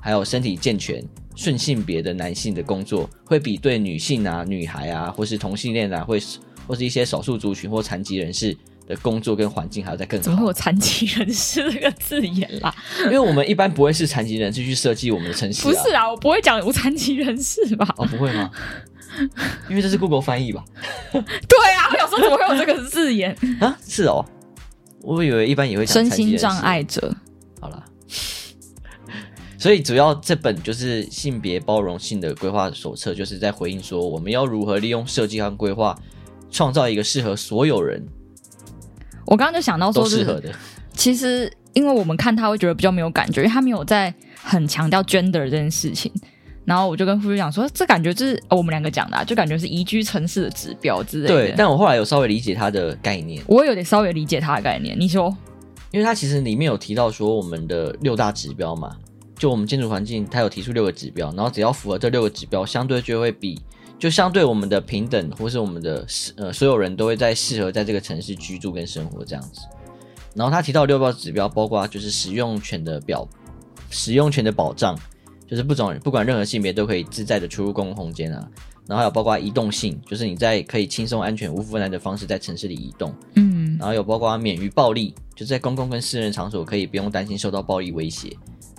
[0.00, 1.02] 还有身体健全。
[1.34, 6.22] 顺性别的男性的工作，会比对女性啊、女孩啊，或是同性恋啊，会
[6.66, 8.56] 或是一些少数族群或残疾人士
[8.86, 10.24] 的工作跟环境还要再更好。
[10.24, 12.74] 怎么会有残疾人士这个字眼啦？
[13.04, 15.62] 因为我们一般不会是残疾人士去设计我们的城市。
[15.62, 17.86] 不是啊，我不会讲无残疾人士吧？
[17.98, 18.50] 哦，不会吗？
[19.68, 20.64] 因为这是 Google 翻译吧？
[21.12, 23.76] 对啊，我想说怎么会有这个字眼啊？
[23.86, 24.24] 是哦，
[25.02, 27.14] 我以为一般也会讲身心障碍者。
[29.64, 35.98] 所以主要这本就是性别包容性的规划手册，就是在回应说我们要如何利用设计和规划，
[36.50, 38.06] 创造一个适合所有人。
[39.24, 40.52] 我刚刚就想到说，都适合的。
[40.92, 44.12] 其实，因为我们看他会觉得比较没有感觉，因为他没有在
[44.42, 46.12] 很强调 gender 这件事情。
[46.66, 51.34] 然后我就跟副局长说，这感觉就是我们两个讲的，啊，就感觉是宜居城市的指标之类的。
[51.34, 54.94] 对，但我后来有稍微理解他的概念，我有点稍微理解他的概念。
[55.00, 55.34] 你说，
[55.90, 58.94] 因为他其实里面有提到说我们的六大指标嘛。
[59.44, 63.60] 就我们建筑环境，它有提出六个指标，然后只要符合这六个指标，相对就会比
[63.98, 69.60] 就相对我们的平等，或是我们的呃所有人都会在适合在这个城市居住跟生活这样子。
[70.34, 73.28] 然后他提到六个指标，包括就是使用权的表，
[73.90, 74.98] 使用权的保障，
[75.46, 78.48] 就是不总不管任何性别都可以自在的出入公共空间啊。
[78.86, 83.14] 然后还有包括移动性，就是你在可以轻松、安全、无负担的方式在城市里移动。
[83.34, 88.34] 嗯，然后有包括免于暴力，就是在公共跟私人场所可以不用担心受到暴力威胁。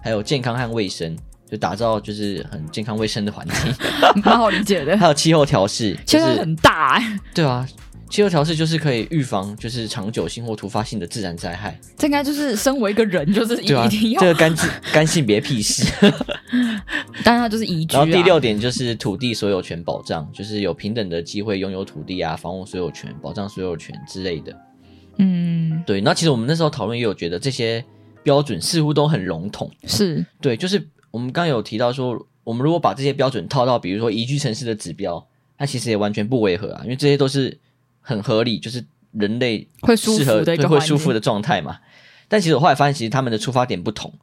[0.06, 1.18] 还有健康和卫生，
[1.50, 3.74] 就打造就是很健康卫生的环境，
[4.24, 4.96] 蛮好理解的。
[5.00, 7.20] 还有气候调试，其实很大哎。
[7.34, 7.68] 对啊。
[8.08, 11.78] 气候调试就是可以预防，就是长久性或突发性的自然灾害。
[11.98, 14.56] 这应该就是身为一个人，就是一定要、啊、这个干
[14.94, 15.84] 干性别屁事。
[17.24, 18.06] 但是它就是宜居、啊。
[18.06, 24.56] 然后第六点就是土地所有权保障，就是有平等的机会拥有土地啊，房屋所有权、保障所有权之类的。
[25.18, 26.00] 嗯，对。
[26.00, 27.84] 那其实我们那时候讨论也有觉得这些
[28.26, 29.72] 标准似乎都很笼统。
[29.88, 35.26] 是对，就是我们刚刚有提到说，我们如果把这些标准套到比如说宜居城市的指标，
[35.58, 37.58] 它其实也完全不违和啊，因为这些都是。
[38.08, 41.80] 很合理，就是人类会舒服的会舒服的状态嘛。
[42.28, 44.14] 但其实我后来发现，其实他们的出发点不同。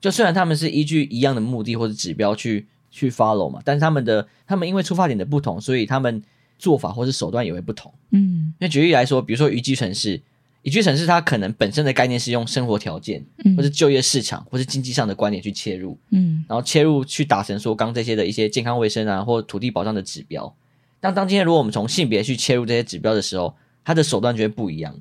[0.00, 6.22] 就虽然他们是依据一样的目的或者指标去去 follow 嘛，但是他们的他们因为出发点的不同，所以他们
[6.56, 7.92] 做法或是手段也会不同。
[8.10, 10.22] 嗯，那举例来说，比如说宜居城市，
[10.62, 20.54] 宜居城市它可能本身的概念是用生活条件，嗯，或是就业市场，或是经济上的观点去切入，嗯，然后切入去达成说刚这些的一些健康卫生啊，或土地保障的指标。
[21.00, 24.96] 但当今天如果我们从性别去切入这些指标的时候，它的手段就会不一样。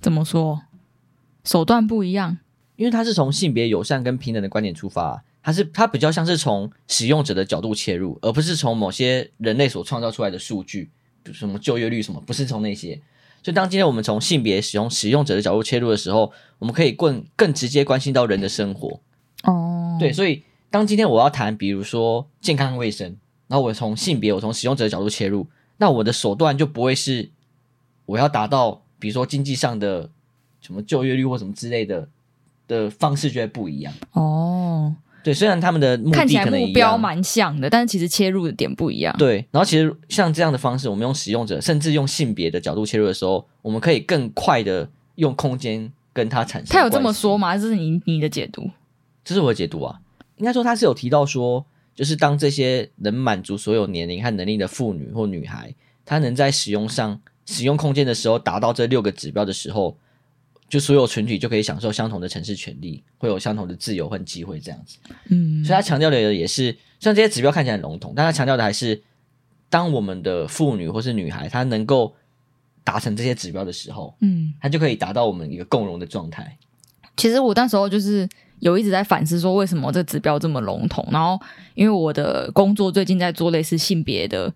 [0.00, 0.62] 怎么说？
[1.44, 2.38] 手段不一样？
[2.74, 10.90] 因为它是从性别友善跟平等的观点出发，它是它比较像是从使用者的角度切入，而不是从某些人类所创造出来的数据，
[11.22, 13.00] 比如什么就业率什么，不是从那些。
[13.42, 19.00] 所以当今天我们从性别使用使用者的角度切入的时候，我们可以更更直接关心到人的生活。
[19.44, 23.16] 哦，对，所以当今天我要谈，比如说健康卫生。
[23.46, 25.46] 然后我从性别，我从使用者的角度切入，
[25.78, 27.30] 那我的手段就不会是
[28.04, 30.10] 我要达到，比如说经济上的
[30.60, 32.06] 什么就业率或什么之类的
[32.66, 33.94] 的方式，就会不一样。
[34.12, 34.94] 哦，
[35.28, 39.14] 对，虽然他们的看起来目标蛮像的，但是其实切入的点不一样。
[39.18, 46.70] 对，然后其实像这样的方式，我们用使用者，甚至用性别的角度切入的时候，我们可以更快的用空间跟他产生。
[46.70, 47.56] 他有这么说吗？
[47.56, 48.70] 这是你你的解读？
[49.24, 50.00] 这是我的解读啊。
[50.36, 51.66] 应该说他是有提到说。
[51.98, 55.74] 就是当这些能满足所有年龄和能力的妇女或女孩，
[56.04, 59.96] 她能在使用上使用空间的时候达到这六个指标的时候，
[60.68, 64.98] 就所有群体就可以享受相同的城市权利，会有相同的自由和机会这样子。
[65.30, 69.02] 嗯，所以他强调的也是，虽然这些指标看起来很笼统，但他强调的还是，
[69.70, 72.14] 当我们的妇女或是女孩她能够
[72.84, 76.56] 达成这些指标的时候，嗯，她就可以达到我们一个共荣的状态。
[77.16, 78.28] 其实我那时候就是。
[78.60, 81.06] 有一直在反思说，为什么这个指标这么笼统？
[81.12, 81.40] 然后，
[81.76, 84.52] 因为我的工作最近在做类似性别的、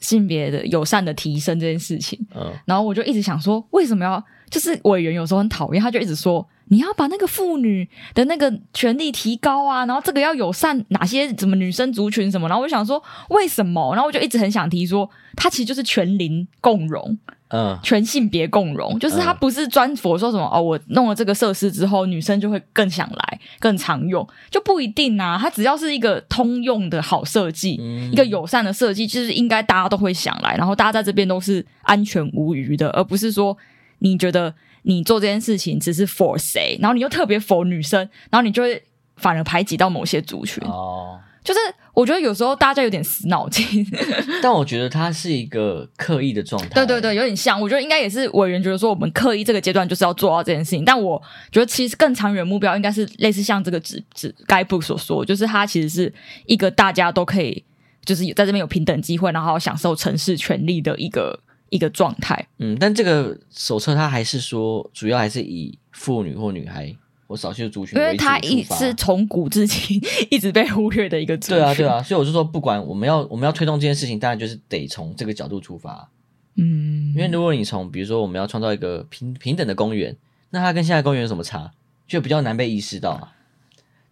[0.00, 4.22] 性别的友善的提升这件事情，嗯，然后我就一直想说，为什么要？
[4.50, 6.46] 就是委员有时候很讨厌，他就一直说。
[6.68, 13.92] 你要把那个妇女的那个权利提高啊，然后这个要友善哪些什么女生族群什么，然后我就想说为什么？
[13.92, 17.18] 然后我就一直很想提说，他其实就是全龄共融，
[17.54, 25.38] 嗯，全性别共融，就是它不是专佛说什么哦，我弄了这个设施之后，女生就会更想来、更常用，就不一定啊。
[25.40, 33.56] 它只要是一个通用的好设计，嗯、一个友善的设计，就是应该大家都会想来，然后大家在这边都是安全无虞的，而不是说
[34.00, 34.54] 你觉得。
[34.86, 37.98] 你做这件事情只是 for 谁，然后你又特别 for 女生，
[38.30, 38.82] 然后你就会
[39.16, 40.62] 反而排挤到某些族群。
[40.68, 41.60] 哦，就是
[41.92, 43.86] 我觉得有时候大家有点死脑筋，
[44.42, 46.68] 但我觉得他是一个刻意的状态。
[46.70, 47.60] 对对对，有点像。
[47.60, 50.84] 我觉得应该也是委员觉得说，我们刻意这个阶段就是要做到这件事情。
[50.84, 51.22] 但我
[51.52, 56.12] 觉得其实更长远目标应该是类似像这个指指 Guidebook 所说，就是它其实是
[56.46, 57.62] 一个大家都可以，
[58.04, 61.38] 就是在这边有平等机会，然后享受城市权利的一个。
[61.70, 66.94] 一个状态，嗯，但这个手册它还是说，主要还是以妇女或女孩
[67.26, 70.00] 或少数族群，因为他一是从古至今
[70.30, 71.56] 一直被忽略的一个族群。
[71.56, 76.08] 对啊，对啊，所以我就说，不管我们要我们要推动这件事情，当然就是得从这个角度出发，
[76.56, 80.16] 嗯，因为如果你从比如说我们要创造一个平平等的公园，
[80.50, 81.72] 那它跟现在公园有什么差，
[82.06, 83.32] 就比较难被意识到啊。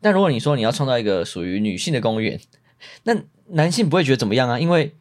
[0.00, 2.40] 但如果你说你要创造一个属于女性的公园，
[3.04, 3.14] 那
[3.48, 4.92] 男性不会觉得怎么样啊，因为。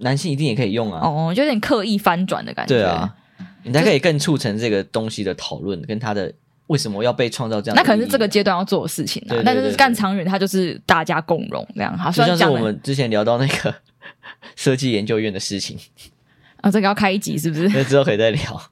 [0.00, 1.00] 男性一定也可以用啊！
[1.02, 2.74] 哦，就有点刻意翻转的感觉。
[2.74, 3.16] 对啊，
[3.62, 6.30] 你才可以更促成这个东西的讨论，跟他的
[6.68, 7.76] 为什么要被创造这样。
[7.76, 9.36] 那可能是这个阶段要做的事情啊。
[9.44, 11.96] 但是干长远，它就是大家共荣这样。
[11.96, 13.74] 好，就像是我们之前聊到那个
[14.56, 15.78] 设计研究院的事情
[16.60, 17.68] 啊， 这个要开一集是不是？
[17.74, 18.62] 那之后可以再聊。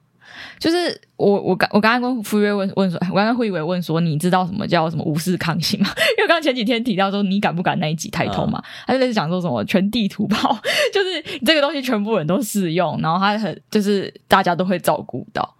[0.57, 5.89] 就是我我刚我刚刚跟傅约问问说，我刚刚会以为问说，你知道什么叫什么无视抗性吗？
[6.17, 10.57] 因为刚刚前几天提到说你敢不敢那一集抬头嘛，他、嗯、就类似讲说什么全地图炮，
[10.93, 15.54] 就是这个东西全部人都适用，然后他很就是大家都会照顾到，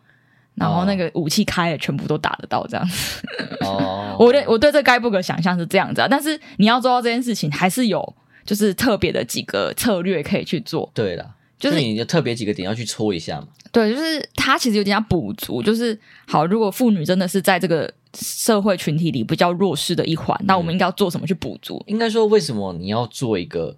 [0.55, 3.21] 然后那个武器开了全部都打得到这样子。
[3.61, 10.89] 哦， 我对我对这 Guidebook 想象是这样子啊，但是你要做到这件事情，还是有就是特别的几个策略可以去做。
[10.93, 11.25] 对啦，
[11.59, 13.47] 就是你就特别几个点要去戳一下嘛。
[13.71, 21.83] 对，就是它其实有点像补足，就是好，如果妇女真的是在这个社会群体里比较弱势的一环，嗯、那我们应该要做什么去补足？
[21.87, 23.75] 应该说，为什么你要做一个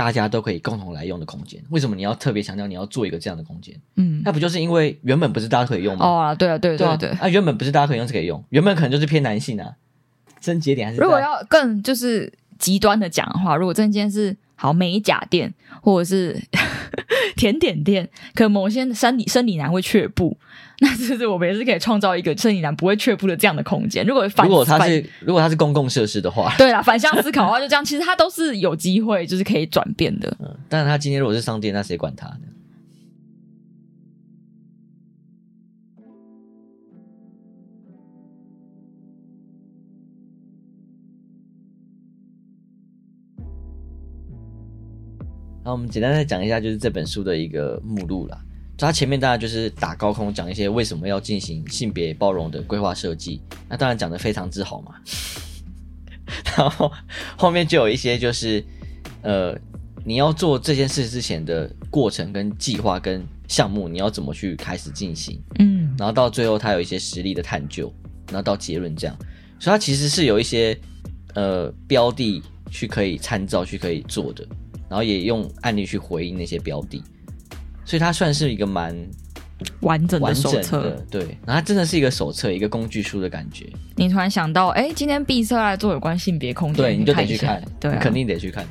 [0.00, 1.62] 大家都可以共同来用的空间？
[1.68, 3.78] 为什么你要特别强调你要做一个这样的空间？
[3.96, 6.06] 嗯，那不就是因为原本不是大家可以用吗？
[6.06, 9.74] 哦，对啊，对对对，对，啊，原本不是大家可以用是可以用，原本可能就是偏男性啊。
[10.40, 11.00] 症结点还是？
[11.02, 16.40] 如果要更就是极端的讲的话，如果真的今天是好美甲店或者是
[17.36, 20.38] 甜点店，可某些生理生理男会却步，
[20.82, 24.02] 那是不是我们也是可以创造一个生理男不会却步的这样的空间。
[24.06, 30.34] 如果反如果它是如果它是公共设施的话， 对啦，反向思考的话，就这样，其实他都是有机会，就是可以转变的。
[30.40, 32.40] 嗯，但是他今天如果是商店，那谁管他呢？
[45.62, 48.40] 好我们简单再讲一下，就是这本书的一个目录啦。
[48.80, 54.94] 就它前面当然就是打高空讲一些为什么要进行性别包容的规划设计，那当然讲的非常之好嘛。
[56.56, 56.90] 然后
[57.36, 58.64] 后面就有一些就是，
[59.20, 59.54] 呃，
[60.02, 65.38] 你要做这件事之前的过程跟计划跟项目，你要怎么去开始进行？
[65.58, 67.92] 嗯，然后到最后他有一些实力的探究，
[68.28, 69.14] 然后到结论这样，
[69.58, 70.74] 所以他其实是有一些
[71.34, 74.46] 呃标的去可以参照去可以做的。
[74.88, 77.00] 然后也用案例去回应那些标的，
[77.84, 78.94] 所以它算是一个蛮
[79.80, 80.96] 完整的手册。
[81.10, 83.68] 对，然后它真的是一个手册，一个工具书的感觉。
[83.96, 88.66] 你突然想到，哎，今天毕设来做有关性别空间，对，你就得去看，对、啊，你肯定得去看。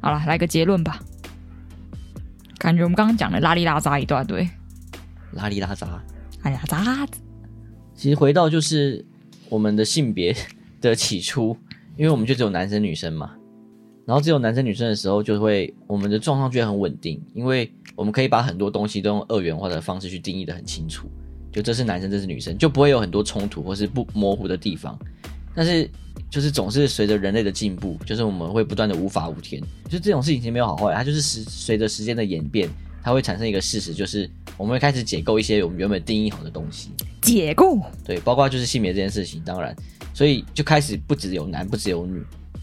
[0.00, 1.00] 好了，来个结论吧。
[2.58, 4.48] 感觉我们刚刚讲的拉里拉扎一大堆，
[5.32, 6.02] 拉里拉扎，
[6.42, 7.06] 哎呀，杂。
[7.94, 9.04] 其实回到就是
[9.48, 10.34] 我们的性别
[10.90, 11.56] 的起初，
[11.96, 13.30] 因为我们就只有男生女生嘛，
[14.04, 21.08] 然后只有男生女生的时候，就会我们的状况就会很稳定，因为我们可以把很多东西都用二元化的方式去定义的很清楚，
[21.50, 24.98] 就这是男生，这是女生，就不会有很多冲突或是不模糊的地方。
[25.54, 25.88] 但是
[26.30, 32.68] 就是总是随着人类的进步，就是我们会不断的无法无天，就这种事情其实没有好坏，它就是时随着时间的演变。
[33.04, 36.90] 它会产生一个事实，就是我们会开始解构一些我们原本定义好的东西。
[37.20, 39.74] 解构，对，包括就是性别这件事情，当然，
[40.12, 42.22] 所以就开始不只有男，不只有女，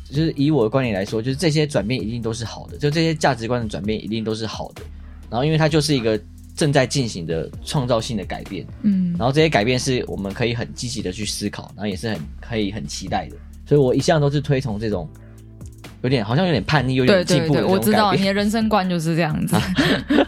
[0.10, 4.82] 就是以我的观点来说，就是这些转变一定都是好的，就这些价值观的转变一定都是好的。
[5.30, 6.20] 然后，因为它就是一个
[6.56, 13.36] 正在进行的创造性的改变，嗯，然后这些改变是我们可以很积极的去思考，然后也是很可以很期待的。
[13.66, 15.08] 所以我一向都是推崇这种。
[16.02, 17.74] 有点好像有点叛逆，有点进步的那种感觉。
[17.74, 19.58] 我知道你的人生观就是这样子。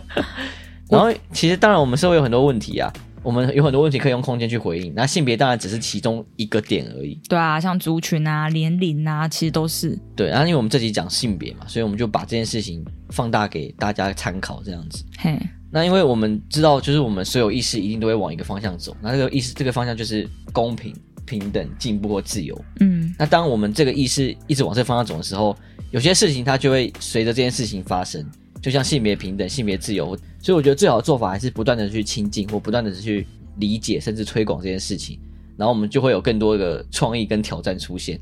[0.89, 2.91] 然后，其实当然，我们社会有很多问题啊，
[3.24, 4.93] 我们有很多问题可以用空间去回应。
[4.95, 7.19] 那性别当然只是其中一个点而已。
[7.30, 9.97] 对啊，像族群啊、年龄啊，其实都是。
[10.15, 15.03] 对，然后因为我们这集讲性别嘛，所以我们就把这件事情放大给大家参考，这样子。
[15.17, 15.38] 嘿，
[15.69, 20.93] 那因为我们知道，就是我们所有意识一定都会往一个方向走，那这个意识，这个方向就是公平。
[21.24, 22.59] 平等、进步或自由。
[22.82, 25.55] 嗯，那当我们这个意识一直往这个方向走的时候，
[25.91, 28.26] 有些事情它就会随着这件事情发生，
[28.61, 30.17] 就像性别平等、性别自由。
[30.42, 33.28] 所以我觉得最好的做法还是不断的去亲近或不断的去
[33.58, 35.20] 理解，甚至推广这件事情。
[35.58, 38.20] 然后我们就会有更多的创意跟挑战出现，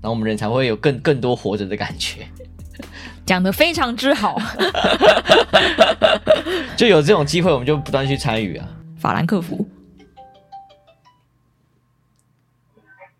[0.00, 2.26] 然后我们人才会有更更多活着的感觉。
[3.26, 4.36] 讲得非常之好
[6.76, 8.68] 就有这种机会，我们就不断去参与啊。
[8.96, 9.68] 法兰克福。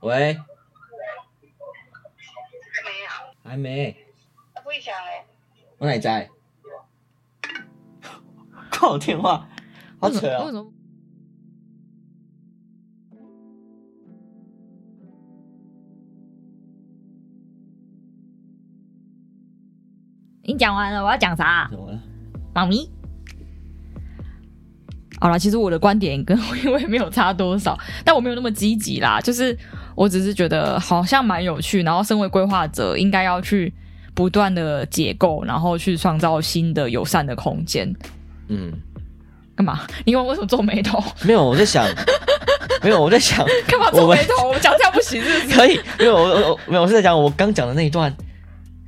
[0.00, 0.34] 喂，
[2.72, 3.96] 还没有，还没。
[4.54, 5.24] 不会讲哎。
[5.78, 6.28] 我哪在？
[8.82, 9.46] 挂我电话，
[10.00, 10.44] 好扯啊！
[10.44, 10.72] 为什么？
[20.42, 21.68] 你讲完了，我要讲啥？
[21.70, 22.00] 怎么了？
[22.52, 22.90] 妈咪。
[25.20, 29.56] 好了，其实我的观点跟 因为没有差多少，但我没有那么积极啦，就是。
[29.94, 33.70] 我只是觉得好像蛮有趣，然后身为规划者，应该要去
[34.14, 37.94] 不断的解构，然后去创造新的友善的空间。
[38.48, 38.72] 嗯，
[39.56, 39.80] 干嘛？
[40.04, 41.02] 你问我为什么皱眉头？
[41.22, 41.86] 没有，我在想，
[42.82, 44.48] 没有，我在想，干嘛皱眉头？
[44.48, 45.56] 我们讲这样不行是不是？
[45.56, 48.14] 可以，没有，我我没有，我是在讲我刚讲的那一段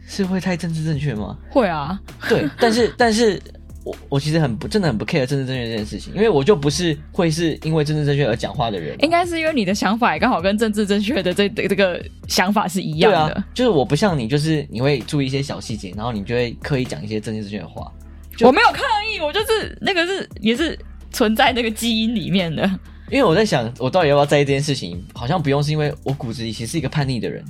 [0.06, 1.36] 是会太政治正确吗？
[1.50, 1.98] 会啊，
[2.28, 3.40] 对，但是但是。
[3.84, 8.96] 我我其实很不真的很不 care 政治正确这件事情，因为我就不是会是因为政治正确而讲话的人。
[9.00, 13.34] 应该是因为你的想法也刚好跟政治正确的这这个想法是一样的。
[13.34, 17.92] 对啊，就是我不像你，就是你会注意一些小细节，然后你就会刻意讲一些政治正确的话。
[18.40, 20.78] 我没有抗议，我就是那个是也是
[21.10, 22.64] 存在那个基因里面的。
[23.10, 25.04] 因为我在想，我到底要不要在意这件事情？
[25.14, 27.44] 好像不用，是因为我骨子里其实是一个叛逆的人。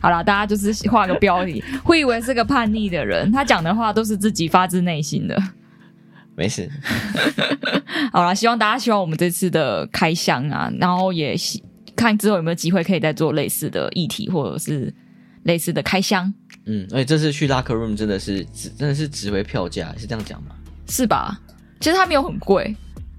[0.00, 5.42] 好了，大家就是画个标题， 会以为是个叛逆的人，他讲的话都是自己发自内心的。
[6.36, 6.70] 没事。
[8.12, 11.34] 好了，希望大家喜欢我们这次的开箱啊，然后也
[11.96, 14.94] 看之后有没有机会可以再做类似的议题，或者是
[15.42, 16.32] 类似的开箱。
[16.66, 20.50] 嗯，而且这次去 Locker Room 真的是值真的是值回票价，是这样讲吗？
[20.88, 21.40] 是吧？
[21.80, 22.74] 其实它没有很贵。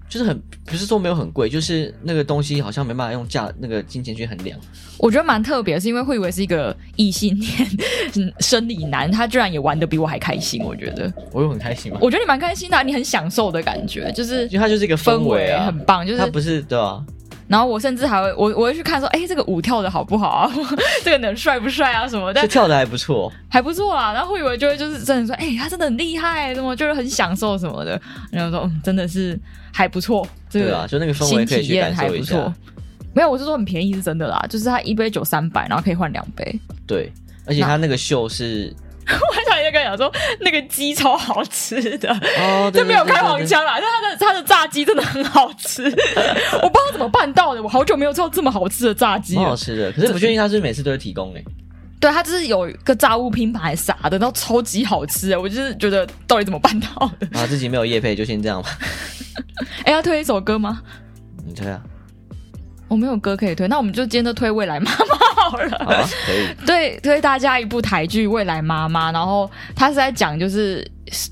[0.08, 4.60] 就是很不是说没有很贵，就是那个东西好像没办法用价那个金钱去衡量。
[4.98, 10.62] 我觉得蛮特别，是因为会以为是一个异性恋生理男，他居然也玩得比我还开心。
[10.66, 11.98] 我觉得我有很开心吗？
[12.02, 16.06] 我觉得你蛮开心的，你很享受的感觉，就是因为它就是一个氛围啊，很棒。
[16.06, 17.02] 就是它不是对啊。
[17.52, 20.52] 然后我甚至还会我我会去看说，哎，这个舞跳的好不好啊？
[21.04, 22.08] 这个人帅不帅啊？
[22.08, 22.34] 什么？
[22.34, 24.14] 但跳的还不错，还不错啊。
[24.14, 28.02] 然后会以为就会就是真的说，哎，他真的很厉害，什么就是很享受什么的。
[28.32, 29.38] 然后说，嗯，真的是
[29.74, 30.26] 还不错。
[30.50, 32.38] 这个啊，就那个氛围可以去感受一下。
[33.14, 36.58] 没有，我是说很便宜是真的啦，就是他一杯酒三百，然后可以换两杯。
[36.88, 37.12] 对，
[37.46, 38.74] 而且他那个秀是。
[39.72, 40.12] 跟你讲说，
[40.42, 51.46] 那个鸡超好吃的，哦，这没有开黄腔啦，但他的他的炸鸡真的很好吃，我不知道怎么办到的，我好久没有吃到这么好吃的炸鸡，很好吃的，可是不确定他是是每次都会提供哎、欸。
[52.00, 57.40] 对，他就是有一个炸物拼盘啥的，然后超级好吃，我就是觉得到底怎么办到的？
[57.40, 58.70] 啊，自己没有夜配就先这样吧。
[59.86, 60.82] 哎，要推一首歌吗？
[61.46, 61.80] 你推啊。
[62.92, 65.06] 我没有歌可以推，那我们就今天都推《未来妈妈》
[65.50, 65.86] 好了。
[65.86, 66.46] 好啊，可以。
[66.68, 70.86] 对，推大家一部台剧《未来妈妈》，然后他是在讲就是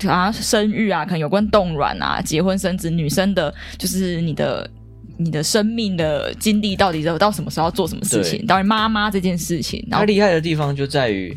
[0.06, 4.70] 好像生育啊，可能有关冻卵啊、结婚生子，女生的，就是你的
[5.18, 9.86] 你的生命的经历到底到到什么时候要做什么事情，当然妈妈这件事情。
[9.90, 11.36] 然后他厉害的地方就在于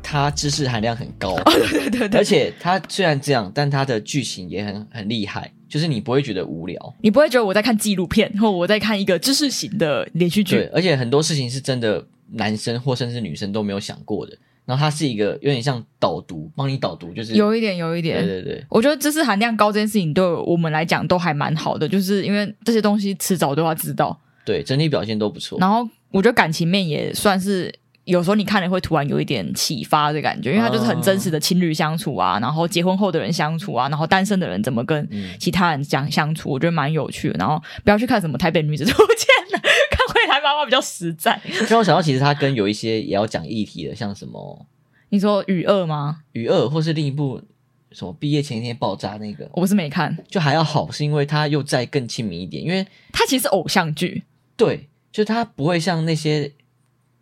[0.00, 5.50] 他知识含量很高， 哦、对，对对对，而且他虽然这样，但他的剧情也很很厉害。
[5.68, 10.56] 就是你不会觉得无聊，你不会觉得我在看纪录片，或我在看一个知识型的连续剧。
[10.56, 14.36] 对，而且很多事情是真的男生或甚至女生都没有想过的。
[14.64, 18.24] 然后它是一个有点像导读，帮你导读，就是有一点，有一点。
[18.24, 24.18] 对对对，我觉得知识含量高这件事情对我们来讲都还蛮好的，就是因为这些东西迟早都要知道。
[24.44, 25.58] 对，整体表现都不错。
[25.60, 27.72] 然后我觉得感情面也算是。
[28.06, 35.08] 有时候你看了会突然有一点启发的感觉，因为它就是很真实的情侣相处啊，然后结婚后的人相处啊，然后单身的人怎么跟
[35.40, 37.34] 其他人讲相处，我觉得蛮有趣的。
[37.36, 39.58] 然后不要去看什么台北女子图鉴了，
[39.90, 41.40] 看未来妈妈比较实在。
[41.68, 44.64] 让我想到，其实他跟有一些也要讲议题的，像什么？
[45.08, 46.20] 你说雨二吗？
[46.30, 47.42] 雨二，或是另一部
[47.90, 54.22] 什么毕业前一天爆炸那个，我不是没看，就还要好，是因为他又再更亲民一点，因为他其实是偶像剧，
[54.56, 56.52] 对，就他不会像那些。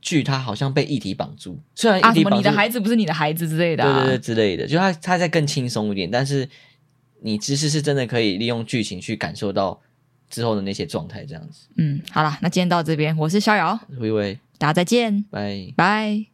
[0.05, 6.47] 剧他好像被议题绑住，虽然啊、你的孩子不是你的孩子之类的、啊，对对对之类的，就他他在更轻松一点，但是
[7.23, 9.81] 你知识是真的可以利用剧情去感受到
[10.29, 11.67] 之后的那些状态，这样子。
[11.79, 15.73] 嗯，好了，那今天到这边，我是逍遥，微微，大家再见，拜。
[15.75, 16.34] 拜。